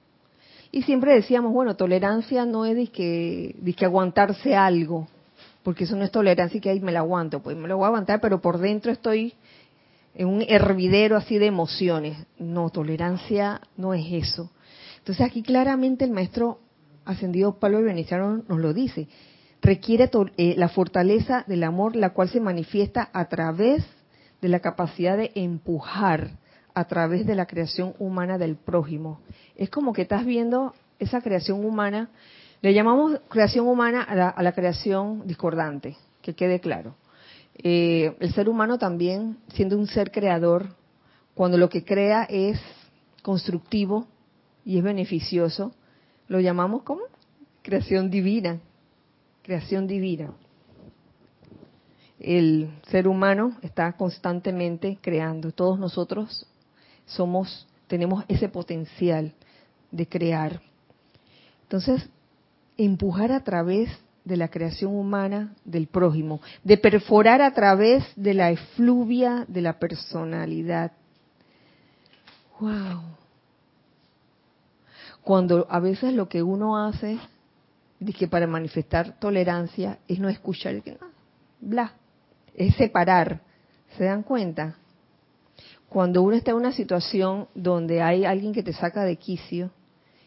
[0.73, 5.07] Y siempre decíamos, bueno, tolerancia no es de que aguantarse algo,
[5.63, 7.85] porque eso no es tolerancia y que ahí me la aguanto, pues me lo voy
[7.85, 9.35] a aguantar, pero por dentro estoy
[10.15, 12.17] en un hervidero así de emociones.
[12.39, 14.51] No, tolerancia no es eso.
[14.99, 16.61] Entonces aquí claramente el maestro
[17.05, 19.09] ascendido Pablo Veneciano nos lo dice.
[19.63, 23.85] Requiere eh, la fortaleza del amor, la cual se manifiesta a través
[24.41, 26.33] de la capacidad de empujar
[26.75, 29.21] a través de la creación humana del prójimo.
[29.57, 32.11] Es como que estás viendo esa creación humana,
[32.61, 36.97] le llamamos creación humana a la, creación discordante, que quede claro.
[37.57, 40.69] Eh, el ser humano también, siendo un ser creador,
[41.35, 42.61] cuando lo que crea es
[43.23, 44.07] constructivo
[44.65, 45.75] y es beneficioso,
[46.29, 47.03] lo llamamos como
[47.63, 48.61] creación divina,
[49.43, 50.33] creación divina.
[52.19, 55.53] El ser humano está constantemente creando.
[55.53, 56.47] Todos nosotros
[57.07, 59.33] somos, tenemos ese potencial
[59.91, 60.61] de crear.
[61.63, 62.09] Entonces,
[62.77, 63.91] empujar a través
[64.25, 69.79] de la creación humana del prójimo, de perforar a través de la efluvia de la
[69.79, 70.93] personalidad.
[72.61, 73.24] Wow.
[75.25, 77.19] Cuando a veces lo que uno hace,
[78.19, 80.83] que para manifestar tolerancia, es no escuchar,
[81.61, 81.95] bla,
[82.55, 83.41] es separar.
[83.97, 84.77] ¿Se dan cuenta?
[85.95, 89.71] cuando uno está en una situación donde hay alguien que te saca de quicio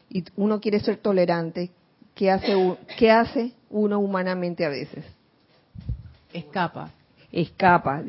[0.10, 1.72] y uno quiere ser tolerante,
[2.16, 5.04] ¿qué hace, qué hace uno humanamente a veces?
[6.32, 6.92] Escapa.
[7.34, 8.02] Escapa,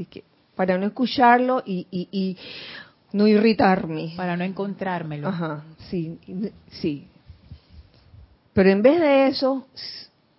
[0.55, 2.37] para no escucharlo y,
[3.13, 4.13] no irritarme.
[4.17, 5.29] Para no encontrármelo.
[5.29, 6.19] Ajá, sí,
[6.71, 7.07] sí.
[8.53, 9.67] Pero en vez de eso,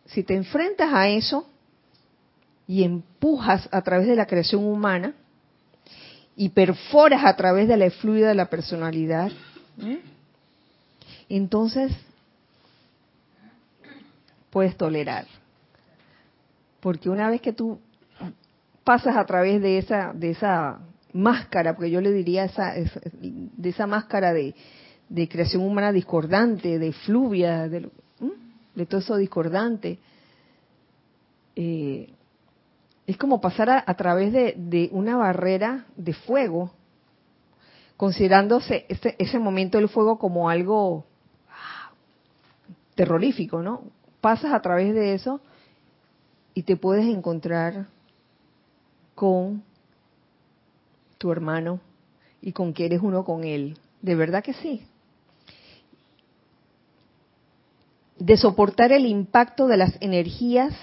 [0.05, 1.47] si te enfrentas a eso
[2.67, 5.13] y empujas a través de la creación humana,
[6.39, 9.29] y perforas a través de la efluida de la personalidad,
[9.83, 9.99] ¿eh?
[11.27, 11.91] entonces
[14.49, 15.25] puedes tolerar.
[16.79, 17.77] Porque una vez que tú
[18.85, 20.79] pasas a través de esa, de esa
[21.13, 24.53] máscara, porque yo le diría esa, de esa máscara de,
[25.29, 27.89] creación humana discordante, de fluvia, de,
[28.75, 29.99] de todo eso discordante,
[31.55, 32.13] eh,
[33.05, 36.71] es como pasar a, través de, una barrera de fuego,
[37.97, 41.05] considerándose ese, ese momento del fuego como algo
[41.49, 41.91] ah,
[42.93, 43.81] terrorífico, ¿no?
[44.21, 45.41] Pasas a través de eso
[46.53, 47.87] y te puedes encontrar
[49.15, 49.63] con
[51.19, 51.79] tu hermano
[52.41, 53.77] y con que eres uno con él.
[54.01, 54.81] De verdad que sí.
[58.17, 60.73] De soportar el impacto de las energías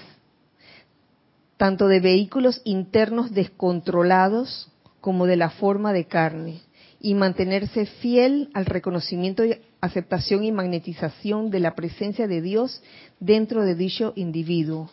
[1.57, 4.71] tanto de vehículos internos descontrolados
[5.01, 6.61] como de la forma de carne,
[6.99, 9.43] y mantenerse fiel al reconocimiento,
[9.81, 12.81] aceptación y magnetización de la presencia de Dios
[13.19, 14.89] dentro de dicho individuo.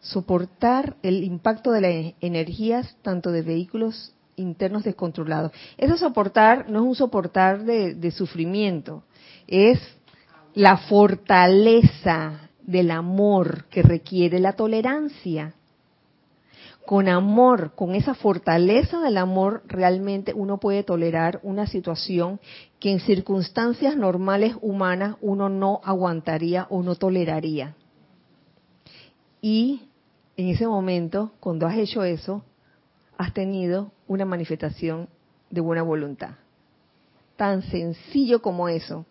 [0.00, 5.52] Soportar el impacto de las energías tanto de vehículos internos descontrolados.
[5.76, 9.02] Ese soportar no es un soportar de, de sufrimiento,
[9.46, 9.80] es
[10.54, 15.54] la fortaleza del amor que requiere la tolerancia
[16.86, 22.40] con amor, con esa fortaleza del amor, realmente uno puede tolerar una situación
[22.78, 27.74] que en circunstancias normales humanas uno no aguantaría o no toleraría.
[29.42, 29.82] Y
[30.36, 32.44] en ese momento, cuando has hecho eso,
[33.18, 35.08] has tenido una manifestación
[35.50, 36.36] de buena voluntad.
[37.36, 39.04] Tan sencillo como eso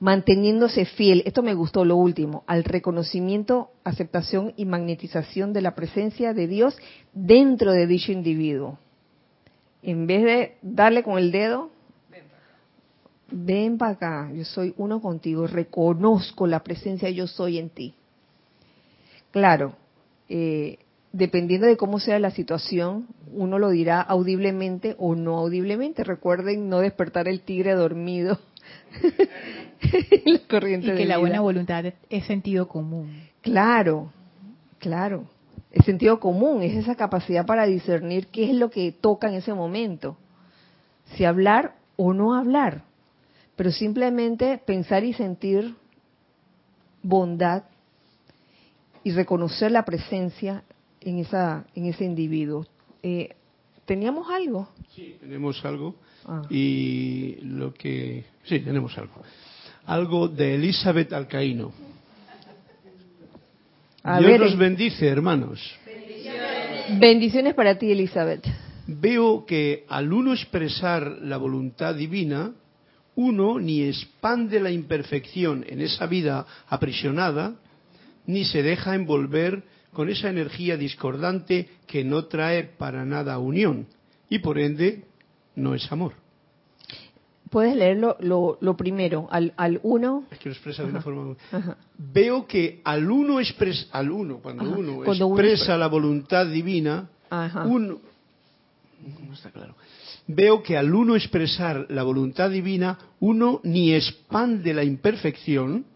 [0.00, 6.34] manteniéndose fiel, esto me gustó lo último, al reconocimiento, aceptación y magnetización de la presencia
[6.34, 6.76] de Dios
[7.12, 8.78] dentro de dicho individuo.
[9.82, 11.70] En vez de darle con el dedo,
[13.30, 17.94] ven para acá, yo soy uno contigo, reconozco la presencia yo soy en ti.
[19.30, 19.74] Claro,
[20.28, 20.78] eh,
[21.12, 26.04] dependiendo de cómo sea la situación, uno lo dirá audiblemente o no audiblemente.
[26.04, 28.38] Recuerden no despertar el tigre dormido
[30.24, 31.18] la corriente Y que de la vida.
[31.18, 33.22] buena voluntad es sentido común.
[33.40, 34.12] Claro,
[34.78, 35.24] claro.
[35.70, 39.52] El sentido común es esa capacidad para discernir qué es lo que toca en ese
[39.54, 40.16] momento.
[41.14, 42.82] Si hablar o no hablar.
[43.56, 45.74] Pero simplemente pensar y sentir
[47.02, 47.64] bondad
[49.02, 50.62] y reconocer la presencia
[51.08, 52.66] en esa en ese individuo.
[53.02, 53.34] Eh,
[53.84, 54.68] ¿Teníamos algo?
[54.94, 55.94] Sí, tenemos algo.
[56.26, 56.42] Ah.
[56.50, 58.24] Y lo que.
[58.44, 59.22] Sí, tenemos algo.
[59.86, 61.72] Algo de Elizabeth Alcaíno.
[64.02, 65.60] A Dios ver, nos eh, bendice, hermanos.
[67.00, 68.46] bendiciones para ti, Elizabeth.
[68.86, 72.52] Veo que al uno expresar la voluntad divina,
[73.16, 77.54] uno ni expande la imperfección en esa vida aprisionada,
[78.26, 79.62] ni se deja envolver
[79.98, 83.88] con esa energía discordante que no trae para nada unión
[84.30, 85.02] y por ende
[85.56, 86.12] no es amor.
[87.50, 90.22] Puedes leerlo lo, lo primero, al, al uno.
[90.30, 91.34] Es que lo expresa de una forma.
[91.50, 91.78] Ajá.
[91.98, 94.76] Veo que al uno expresa, al uno, cuando Ajá.
[94.76, 97.08] uno Cuando expresa expre- la voluntad divina,
[97.66, 97.98] uno,
[99.26, 99.74] no está claro.
[100.28, 105.86] Veo que al uno expresar la voluntad divina, uno ni expande la imperfección,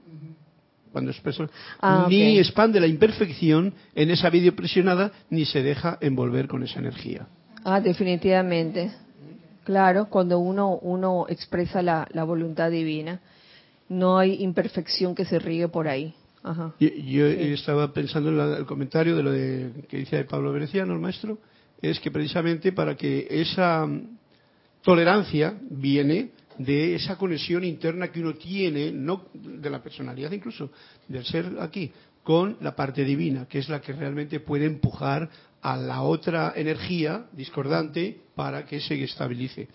[0.92, 1.48] cuando expresa,
[1.80, 6.78] Ah, ni expande la imperfección en esa vida presionada, ni se deja envolver con esa
[6.80, 7.26] energía.
[7.64, 8.92] Ah, definitivamente.
[9.64, 13.20] Claro, cuando uno, uno expresa la, la voluntad divina,
[13.88, 16.14] no hay imperfección que se riegue por ahí.
[16.42, 16.72] Ajá.
[16.80, 20.92] Yo, yo estaba pensando en la- el comentario de lo de, que dice Pablo Veneciano,
[20.94, 21.38] el maestro,
[21.80, 24.18] es que precisamente para que esa mm,
[24.82, 30.70] tolerancia viene de esa conexión interna que uno tiene, no de la personalidad incluso,
[31.08, 31.90] del ser aquí,
[32.22, 35.28] con la parte divina, que es la que realmente puede empujar
[35.60, 39.68] a la otra energía discordante para que se estabilice.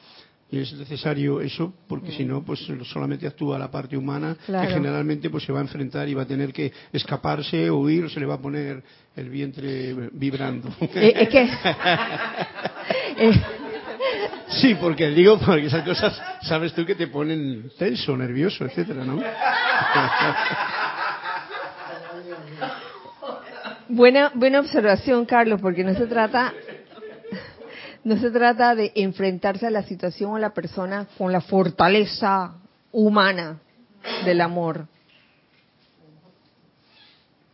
[0.49, 4.65] Y es necesario eso, porque si no, pues solamente actúa la parte humana, Claro.
[4.65, 8.09] que generalmente pues se va a enfrentar y va a tener que escaparse, huir, o
[8.09, 8.81] se le va a poner
[9.17, 10.69] el vientre vibrando.
[10.79, 11.49] Eh, es que.
[14.49, 19.21] Sí, porque digo, porque esas cosas, sabes tú que te ponen tenso, nervioso, etcétera, ¿no?
[23.89, 26.53] buena, buena observación, Carlos, porque no se trata.
[28.03, 32.53] No se trata de enfrentarse a la situación o a la persona con la fortaleza
[32.93, 33.59] humana
[34.23, 34.87] del amor.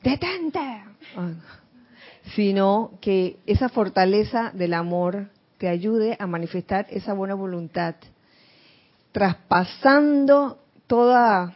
[0.04, 0.60] ¡Detente!
[1.18, 1.32] Ah,
[2.36, 5.30] Sino que esa fortaleza del amor
[5.64, 7.96] te ayude a manifestar esa buena voluntad,
[9.14, 11.56] traspasando toda,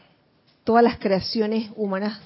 [0.64, 2.18] todas las creaciones humanas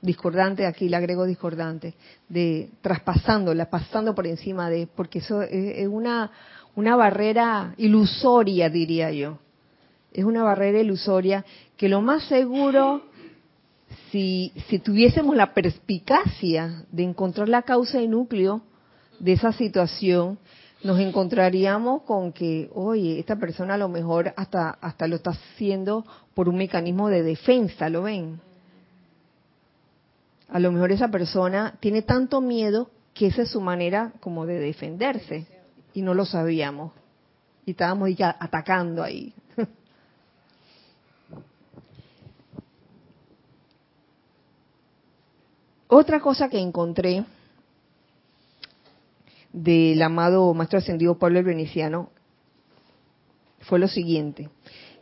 [0.00, 1.94] discordantes, aquí le agrego discordante,
[2.28, 6.30] de traspasándola, pasando por encima de, porque eso es, una,
[6.76, 9.40] una barrera ilusoria, diría yo.
[10.12, 11.44] Es una barrera ilusoria
[11.76, 13.02] que lo más seguro,
[14.12, 18.62] si, si tuviésemos la perspicacia de encontrar la causa y núcleo
[19.18, 20.38] de esa situación,
[20.84, 26.04] nos encontraríamos con que, oye, esta persona a lo mejor hasta, hasta lo está haciendo
[26.34, 28.40] por un mecanismo de defensa, ¿lo ven?
[30.48, 34.58] A lo mejor esa persona tiene tanto miedo que esa es su manera como de
[34.58, 35.46] defenderse
[35.94, 36.92] y no lo sabíamos.
[37.64, 39.32] Y estábamos atacando ahí.
[45.88, 47.24] Otra cosa que encontré
[49.52, 52.10] del amado Maestro Ascendido Pablo el Veneciano
[53.60, 54.48] fue lo siguiente.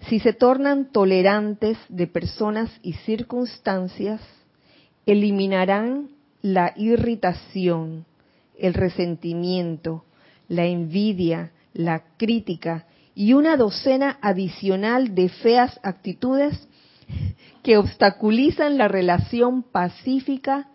[0.08, 4.20] Si se tornan tolerantes de personas y circunstancias,
[5.06, 6.10] eliminarán
[6.42, 8.06] la irritación,
[8.58, 10.04] el resentimiento,
[10.48, 16.68] la envidia, la crítica y una docena adicional de feas actitudes
[17.62, 20.68] que obstaculizan la relación pacífica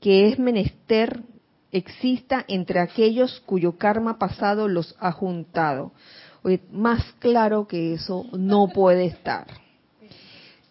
[0.00, 1.22] que es menester
[1.72, 5.92] exista entre aquellos cuyo karma pasado los ha juntado.
[6.42, 9.46] Oye, más claro que eso no puede estar.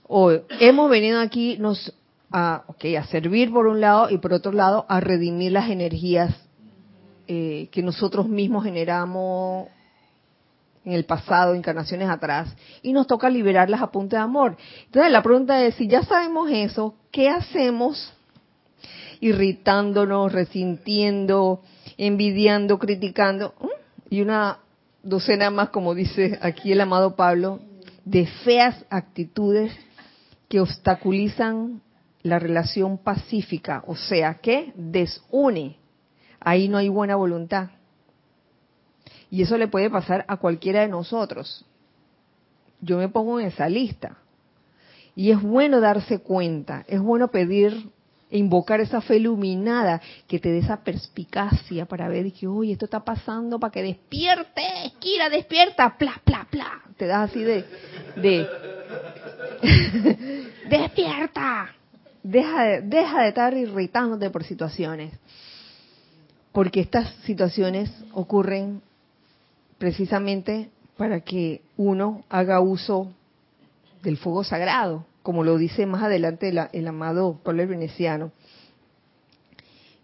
[0.08, 1.94] Hoy hemos venido aquí nos
[2.32, 6.36] a, okay, a servir por un lado y por otro lado a redimir las energías
[7.28, 9.68] eh, que nosotros mismos generamos
[10.86, 14.58] en el pasado, encarnaciones atrás, y nos toca liberarlas a punta de amor.
[14.86, 18.12] Entonces la pregunta es, si ya sabemos eso, ¿qué hacemos
[19.20, 21.62] irritándonos, resintiendo,
[21.98, 23.54] envidiando, criticando?
[23.60, 23.68] ¿Mm?
[24.10, 24.60] Y una
[25.04, 27.60] docena más, como dice aquí el amado Pablo,
[28.06, 29.72] de feas actitudes
[30.48, 31.82] que obstaculizan
[32.24, 35.78] la relación pacífica, o sea, que desune.
[36.40, 37.70] Ahí no hay buena voluntad.
[39.30, 41.66] Y eso le puede pasar a cualquiera de nosotros.
[42.82, 44.18] yo me pongo en esa lista.
[45.16, 47.90] Y es bueno darse cuenta, es bueno pedir,
[48.32, 53.04] invocar esa fe iluminada que te dé esa perspicacia para ver que, oye, esto está
[53.04, 54.62] pasando para que despierte,
[55.00, 56.82] Kira, despierta, pla, pla, pla.
[56.98, 57.66] Te das así de,
[58.18, 58.48] de,
[60.70, 61.76] despierta.
[62.22, 65.14] Deja de, deja de estar irritándote por situaciones.
[66.52, 68.82] Porque estas situaciones ocurren
[69.78, 73.14] precisamente para que uno haga uso
[74.04, 78.32] del fuego sagrado, como lo dice más adelante el, amado Pablo el Veneciano.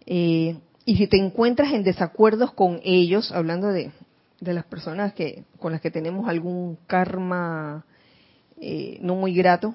[0.06, 3.90] Eh, y si te encuentras en desacuerdos con ellos, hablando de,
[4.38, 7.84] las personas que con las que tenemos algún karma
[8.60, 9.74] eh, no muy grato,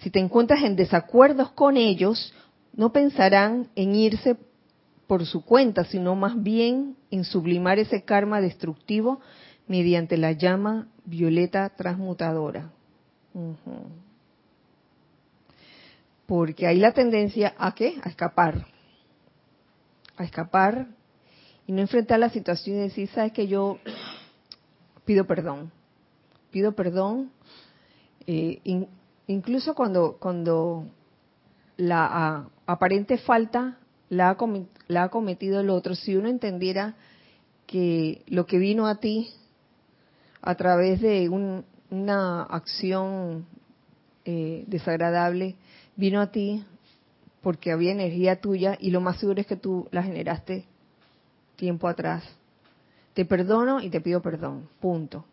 [0.00, 2.34] si te encuentras en desacuerdos con ellos,
[2.74, 4.36] no pensarán en irse
[5.06, 9.20] por su cuenta, sino más bien en sublimar ese karma destructivo
[9.68, 12.72] mediante la llama violeta transmutadora.
[16.26, 18.00] Porque hay la tendencia a qué?
[18.02, 18.66] A escapar.
[20.16, 20.88] A escapar
[21.66, 23.78] y no enfrentar la situación y decir, sabes que yo
[25.04, 25.72] pido perdón.
[26.50, 27.30] Pido perdón.
[28.26, 28.60] Eh,
[29.26, 30.86] incluso cuando, cuando
[31.76, 33.78] la aparente falta
[34.08, 34.36] la ha,
[34.88, 36.94] la ha cometido el otro, si uno entendiera
[37.66, 39.28] que lo que vino a ti
[40.40, 43.46] a través de una acción
[44.24, 45.56] eh, desagradable,
[45.96, 46.64] vino a ti
[47.42, 50.64] porque había energía tuya y lo más seguro es que tú la generaste
[51.56, 52.24] tiempo atrás.
[53.14, 55.24] Te perdono y te pido perdón, punto.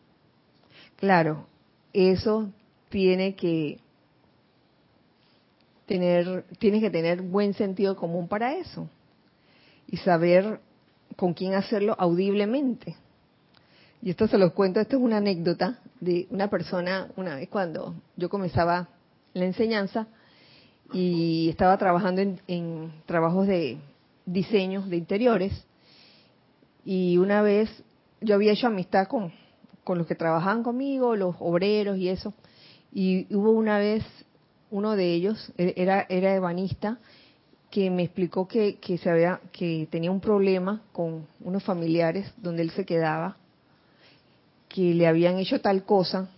[0.96, 1.48] Claro,
[1.92, 2.50] eso
[2.90, 3.80] tiene que
[5.86, 8.90] tener, tienes que tener buen sentido común para eso
[9.88, 10.60] y saber
[11.16, 12.96] con quién hacerlo audiblemente.
[14.02, 17.96] Y esto se los cuento, esto es una anécdota de una persona, una vez cuando
[18.18, 18.90] yo comenzaba
[19.34, 20.08] la enseñanza
[20.92, 23.78] y estaba trabajando en, trabajos de
[24.26, 25.66] diseño de interiores,
[26.86, 27.70] y una vez
[28.22, 29.32] yo había hecho amistad con,
[29.84, 32.34] con los que trabajaban conmigo, los obreros y eso,
[32.92, 34.04] y hubo una vez
[34.70, 37.00] uno de ellos, e, era, era ebanista,
[37.70, 42.62] que me explicó que, que, se había, que tenía un problema con unos familiares donde
[42.62, 43.38] él se quedaba
[44.74, 46.30] que le habían hecho tal cosa.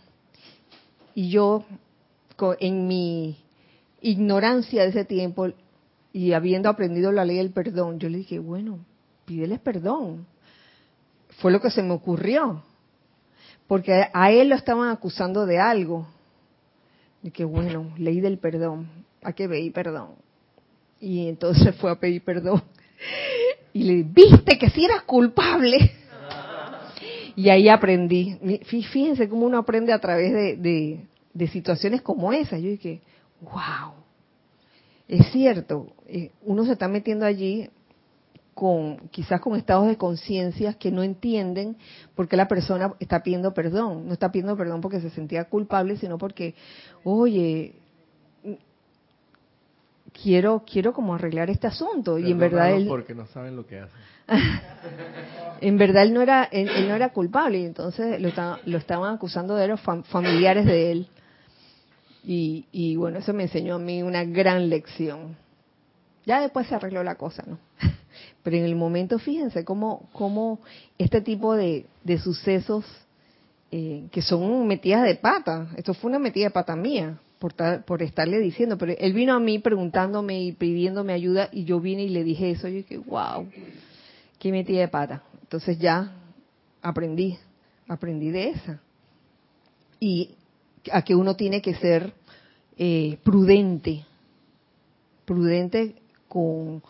[1.14, 1.64] Y yo
[2.60, 3.38] en mi
[4.06, 5.48] ignorancia de ese tiempo
[6.14, 8.80] y habiendo aprendido la ley del perdón, yo le dije, bueno,
[9.26, 10.28] pídeles perdón.
[11.42, 12.64] Fue lo que se me ocurrió.
[13.68, 16.08] Porque a él lo estaban acusando de algo.
[17.24, 18.88] Y que bueno, ley del perdón,
[19.24, 20.12] hay que pedir perdón.
[21.00, 22.62] Y entonces fue a pedir perdón.
[23.74, 25.92] Y le viste que si eras culpable.
[27.36, 28.38] Y ahí aprendí.
[28.66, 32.58] Fíjense cómo uno aprende a través de, de, situaciones como esa.
[32.58, 33.02] Yo dije,
[33.46, 33.94] wow,
[35.08, 37.70] es cierto, eh, uno se está metiendo allí
[38.56, 41.76] con quizás con estados de conciencia que no entienden
[42.16, 44.08] por qué la persona está pidiendo perdón.
[44.08, 46.56] No está pidiendo perdón porque se sentía culpable, sino porque,
[47.04, 47.76] oye,
[50.24, 53.80] quiero quiero como arreglar este asunto y en verdad él porque no saben lo que
[53.80, 54.00] hacen.
[55.62, 58.30] En verdad él no era él, no era culpable y entonces lo,
[58.66, 61.10] lo estaban acusando de los familiares de él
[62.26, 65.38] y, y bueno eso me enseñó a mí una gran lección.
[66.26, 67.60] Ya después se arregló la cosa no
[68.44, 70.60] pero en el momento fíjense cómo cómo
[70.98, 72.86] este tipo de, de sucesos
[73.72, 75.68] eh, que son metidas de pata.
[75.76, 79.60] Esto fue una metida de pata mía por, estarle diciendo, pero él vino a mí
[79.60, 82.70] preguntándome y pidiéndome ayuda y yo vine y le dije eso.
[82.70, 83.48] Y dije, wow,
[84.40, 85.24] qué metida de pata.
[85.42, 86.14] Entonces ya
[86.82, 87.38] aprendí,
[87.88, 88.80] aprendí de esa.
[90.00, 90.36] Y
[90.92, 92.14] a que uno tiene que ser
[92.78, 94.06] eh, prudente,
[95.26, 95.96] prudente
[96.28, 96.84] con,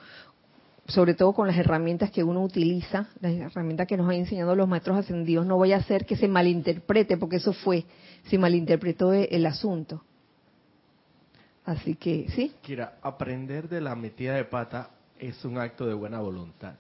[0.88, 4.68] sobre todo con las herramientas que uno utiliza, las herramientas que nos han enseñado los
[4.68, 7.86] maestros ascendidos, no voy a hacer que se malinterprete, porque eso fue,
[8.30, 10.04] se malinterpretó el asunto.
[11.66, 12.54] Así que, sí.
[12.62, 16.76] Kira, aprender de la metida de pata es un acto de buena voluntad.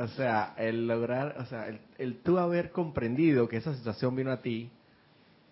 [0.00, 1.68] O sea, el lograr, o sea,
[1.98, 4.70] el, tú haber comprendido que esa situación vino a ti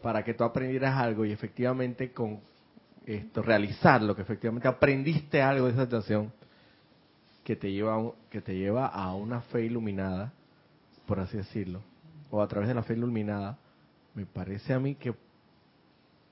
[0.01, 2.41] para que tú aprendieras algo y efectivamente con
[3.05, 6.33] esto realizar lo que efectivamente aprendiste algo de esa situación
[7.45, 10.33] que te lleva que te lleva a una fe iluminada,
[11.07, 11.83] por así decirlo,
[12.31, 13.59] o a través de la fe iluminada
[14.15, 15.15] me parece a mí que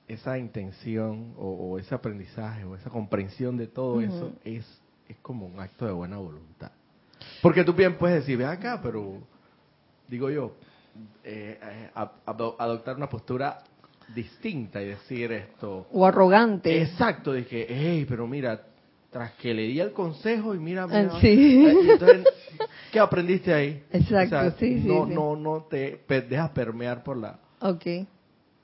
[0.07, 4.65] esa intención o, ese aprendizaje o esa comprensión de todo eso es,
[5.07, 6.71] es como un acto de buena voluntad.
[7.41, 9.21] Porque tú bien puedes decir, ve acá, pero
[10.07, 10.53] digo yo,
[11.23, 11.89] eh, eh,
[12.25, 13.59] adoptar una postura
[14.13, 15.87] distinta y decir esto.
[15.91, 16.81] O arrogante.
[16.81, 18.61] Exacto, dije, hey, pero mira,
[19.09, 21.65] tras que le di el consejo y mira, ah, sí.
[21.89, 22.25] entonces,
[22.91, 23.83] ¿qué aprendiste ahí?
[23.91, 27.39] Exacto, sí, no, sí, No, no te dejas permear por la...
[27.59, 27.85] Ok.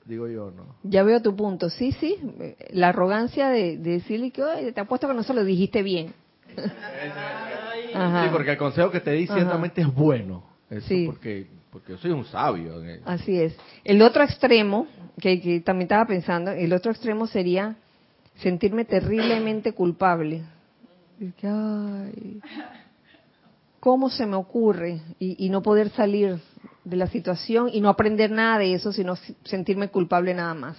[0.04, 0.76] Digo yo, ¿no?
[0.82, 1.70] Ya veo tu punto.
[1.70, 2.18] Sí, sí,
[2.70, 6.12] la arrogancia de, decirle que, te apuesto que no se lo dijiste bien.
[7.94, 10.44] Sí, porque el consejo que te di ciertamente es bueno.
[10.70, 11.06] Eso sí.
[11.06, 12.80] porque porque yo soy un sabio.
[13.04, 13.56] Así es.
[13.82, 14.86] El otro extremo,
[15.20, 17.74] que, también estaba pensando, el otro extremo sería
[18.36, 20.44] sentirme terriblemente culpable.
[23.80, 25.00] ¿Cómo se me ocurre?
[25.18, 26.38] Y, no poder salir
[26.84, 30.76] de la situación y no aprender nada de eso, sino sentirme culpable nada más.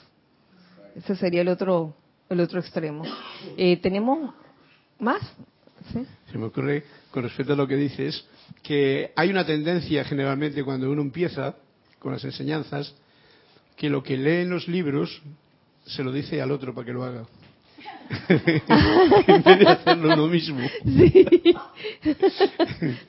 [0.96, 1.94] Ese sería el otro,
[2.30, 3.04] el otro extremo.
[3.58, 4.34] Eh, ¿Tenemos
[4.98, 5.20] más?
[6.32, 8.26] Se me ocurre, con respecto a lo que dices,
[8.64, 11.56] que hay una tendencia generalmente cuando uno empieza
[12.00, 12.94] con las enseñanzas,
[13.76, 15.22] que lo que lee en los libros
[15.86, 17.26] se lo dice al otro para que lo haga.
[18.28, 20.60] En vez de hacerlo uno mismo.
[20.84, 21.56] Sí.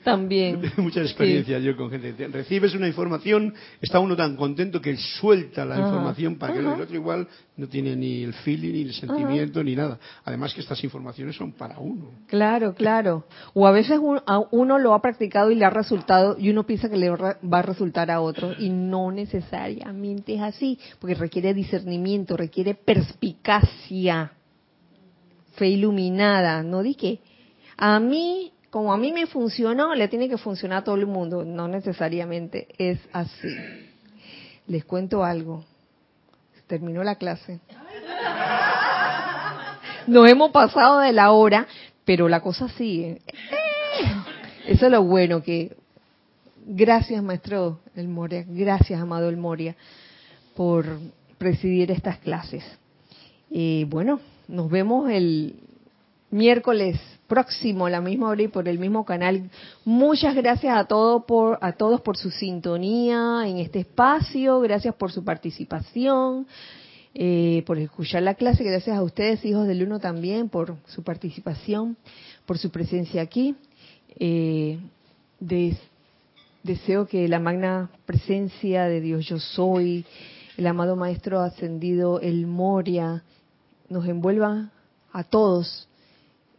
[0.03, 0.61] También.
[0.61, 2.27] Tengo muchas experiencias yo con gente.
[2.27, 6.95] Recibes una información, está uno tan contento que suelta la información para que el otro
[6.95, 9.99] igual no tiene ni el feeling, ni el sentimiento, ni nada.
[10.25, 12.11] Además que estas informaciones son para uno.
[12.27, 13.25] Claro, claro.
[13.53, 13.99] O a veces
[14.51, 17.61] uno lo ha practicado y le ha resultado y uno piensa que le va a
[17.61, 24.31] resultar a otro y no necesariamente es así, porque requiere discernimiento, requiere perspicacia
[25.57, 27.19] fe iluminada, no di que
[27.77, 31.43] a mí, como a mí me funcionó, le tiene que funcionar a todo el mundo.
[31.43, 33.55] No necesariamente es así.
[34.67, 35.65] Les cuento algo.
[36.67, 37.59] Terminó la clase.
[40.07, 41.67] Nos hemos pasado de la hora,
[42.05, 43.21] pero la cosa sigue.
[44.65, 45.75] Eso es lo bueno que
[46.65, 49.75] gracias maestro El Moria, gracias amado El Moria
[50.55, 50.85] por
[51.37, 52.63] presidir estas clases.
[53.49, 55.55] Y bueno, nos vemos el
[56.29, 59.49] miércoles próximo a la misma hora y por el mismo canal.
[59.85, 65.11] Muchas gracias a todos por a todos por su sintonía en este espacio, gracias por
[65.11, 66.47] su participación,
[67.13, 71.97] eh, por escuchar la clase, gracias a ustedes hijos del uno también por su participación,
[72.45, 73.55] por su presencia aquí.
[74.19, 74.79] Eh,
[76.63, 80.05] deseo que la magna presencia de Dios yo soy,
[80.57, 83.23] el amado maestro ascendido el Moria
[83.89, 84.71] nos envuelva
[85.11, 85.87] a todos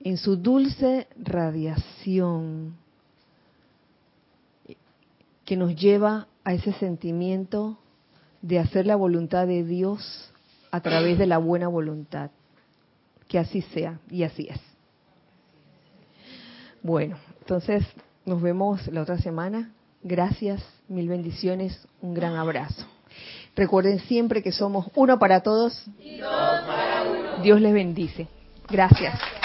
[0.00, 2.76] en su dulce radiación
[5.44, 7.78] que nos lleva a ese sentimiento
[8.42, 10.30] de hacer la voluntad de Dios
[10.70, 12.30] a través de la buena voluntad.
[13.26, 14.60] Que así sea y así es.
[16.82, 17.84] Bueno, entonces
[18.24, 19.72] nos vemos la otra semana.
[20.02, 22.86] Gracias, mil bendiciones, un gran abrazo.
[23.56, 25.82] Recuerden siempre que somos uno para todos.
[25.98, 26.87] Y todos para.
[27.42, 28.26] Dios les bendice.
[28.68, 29.37] Gracias.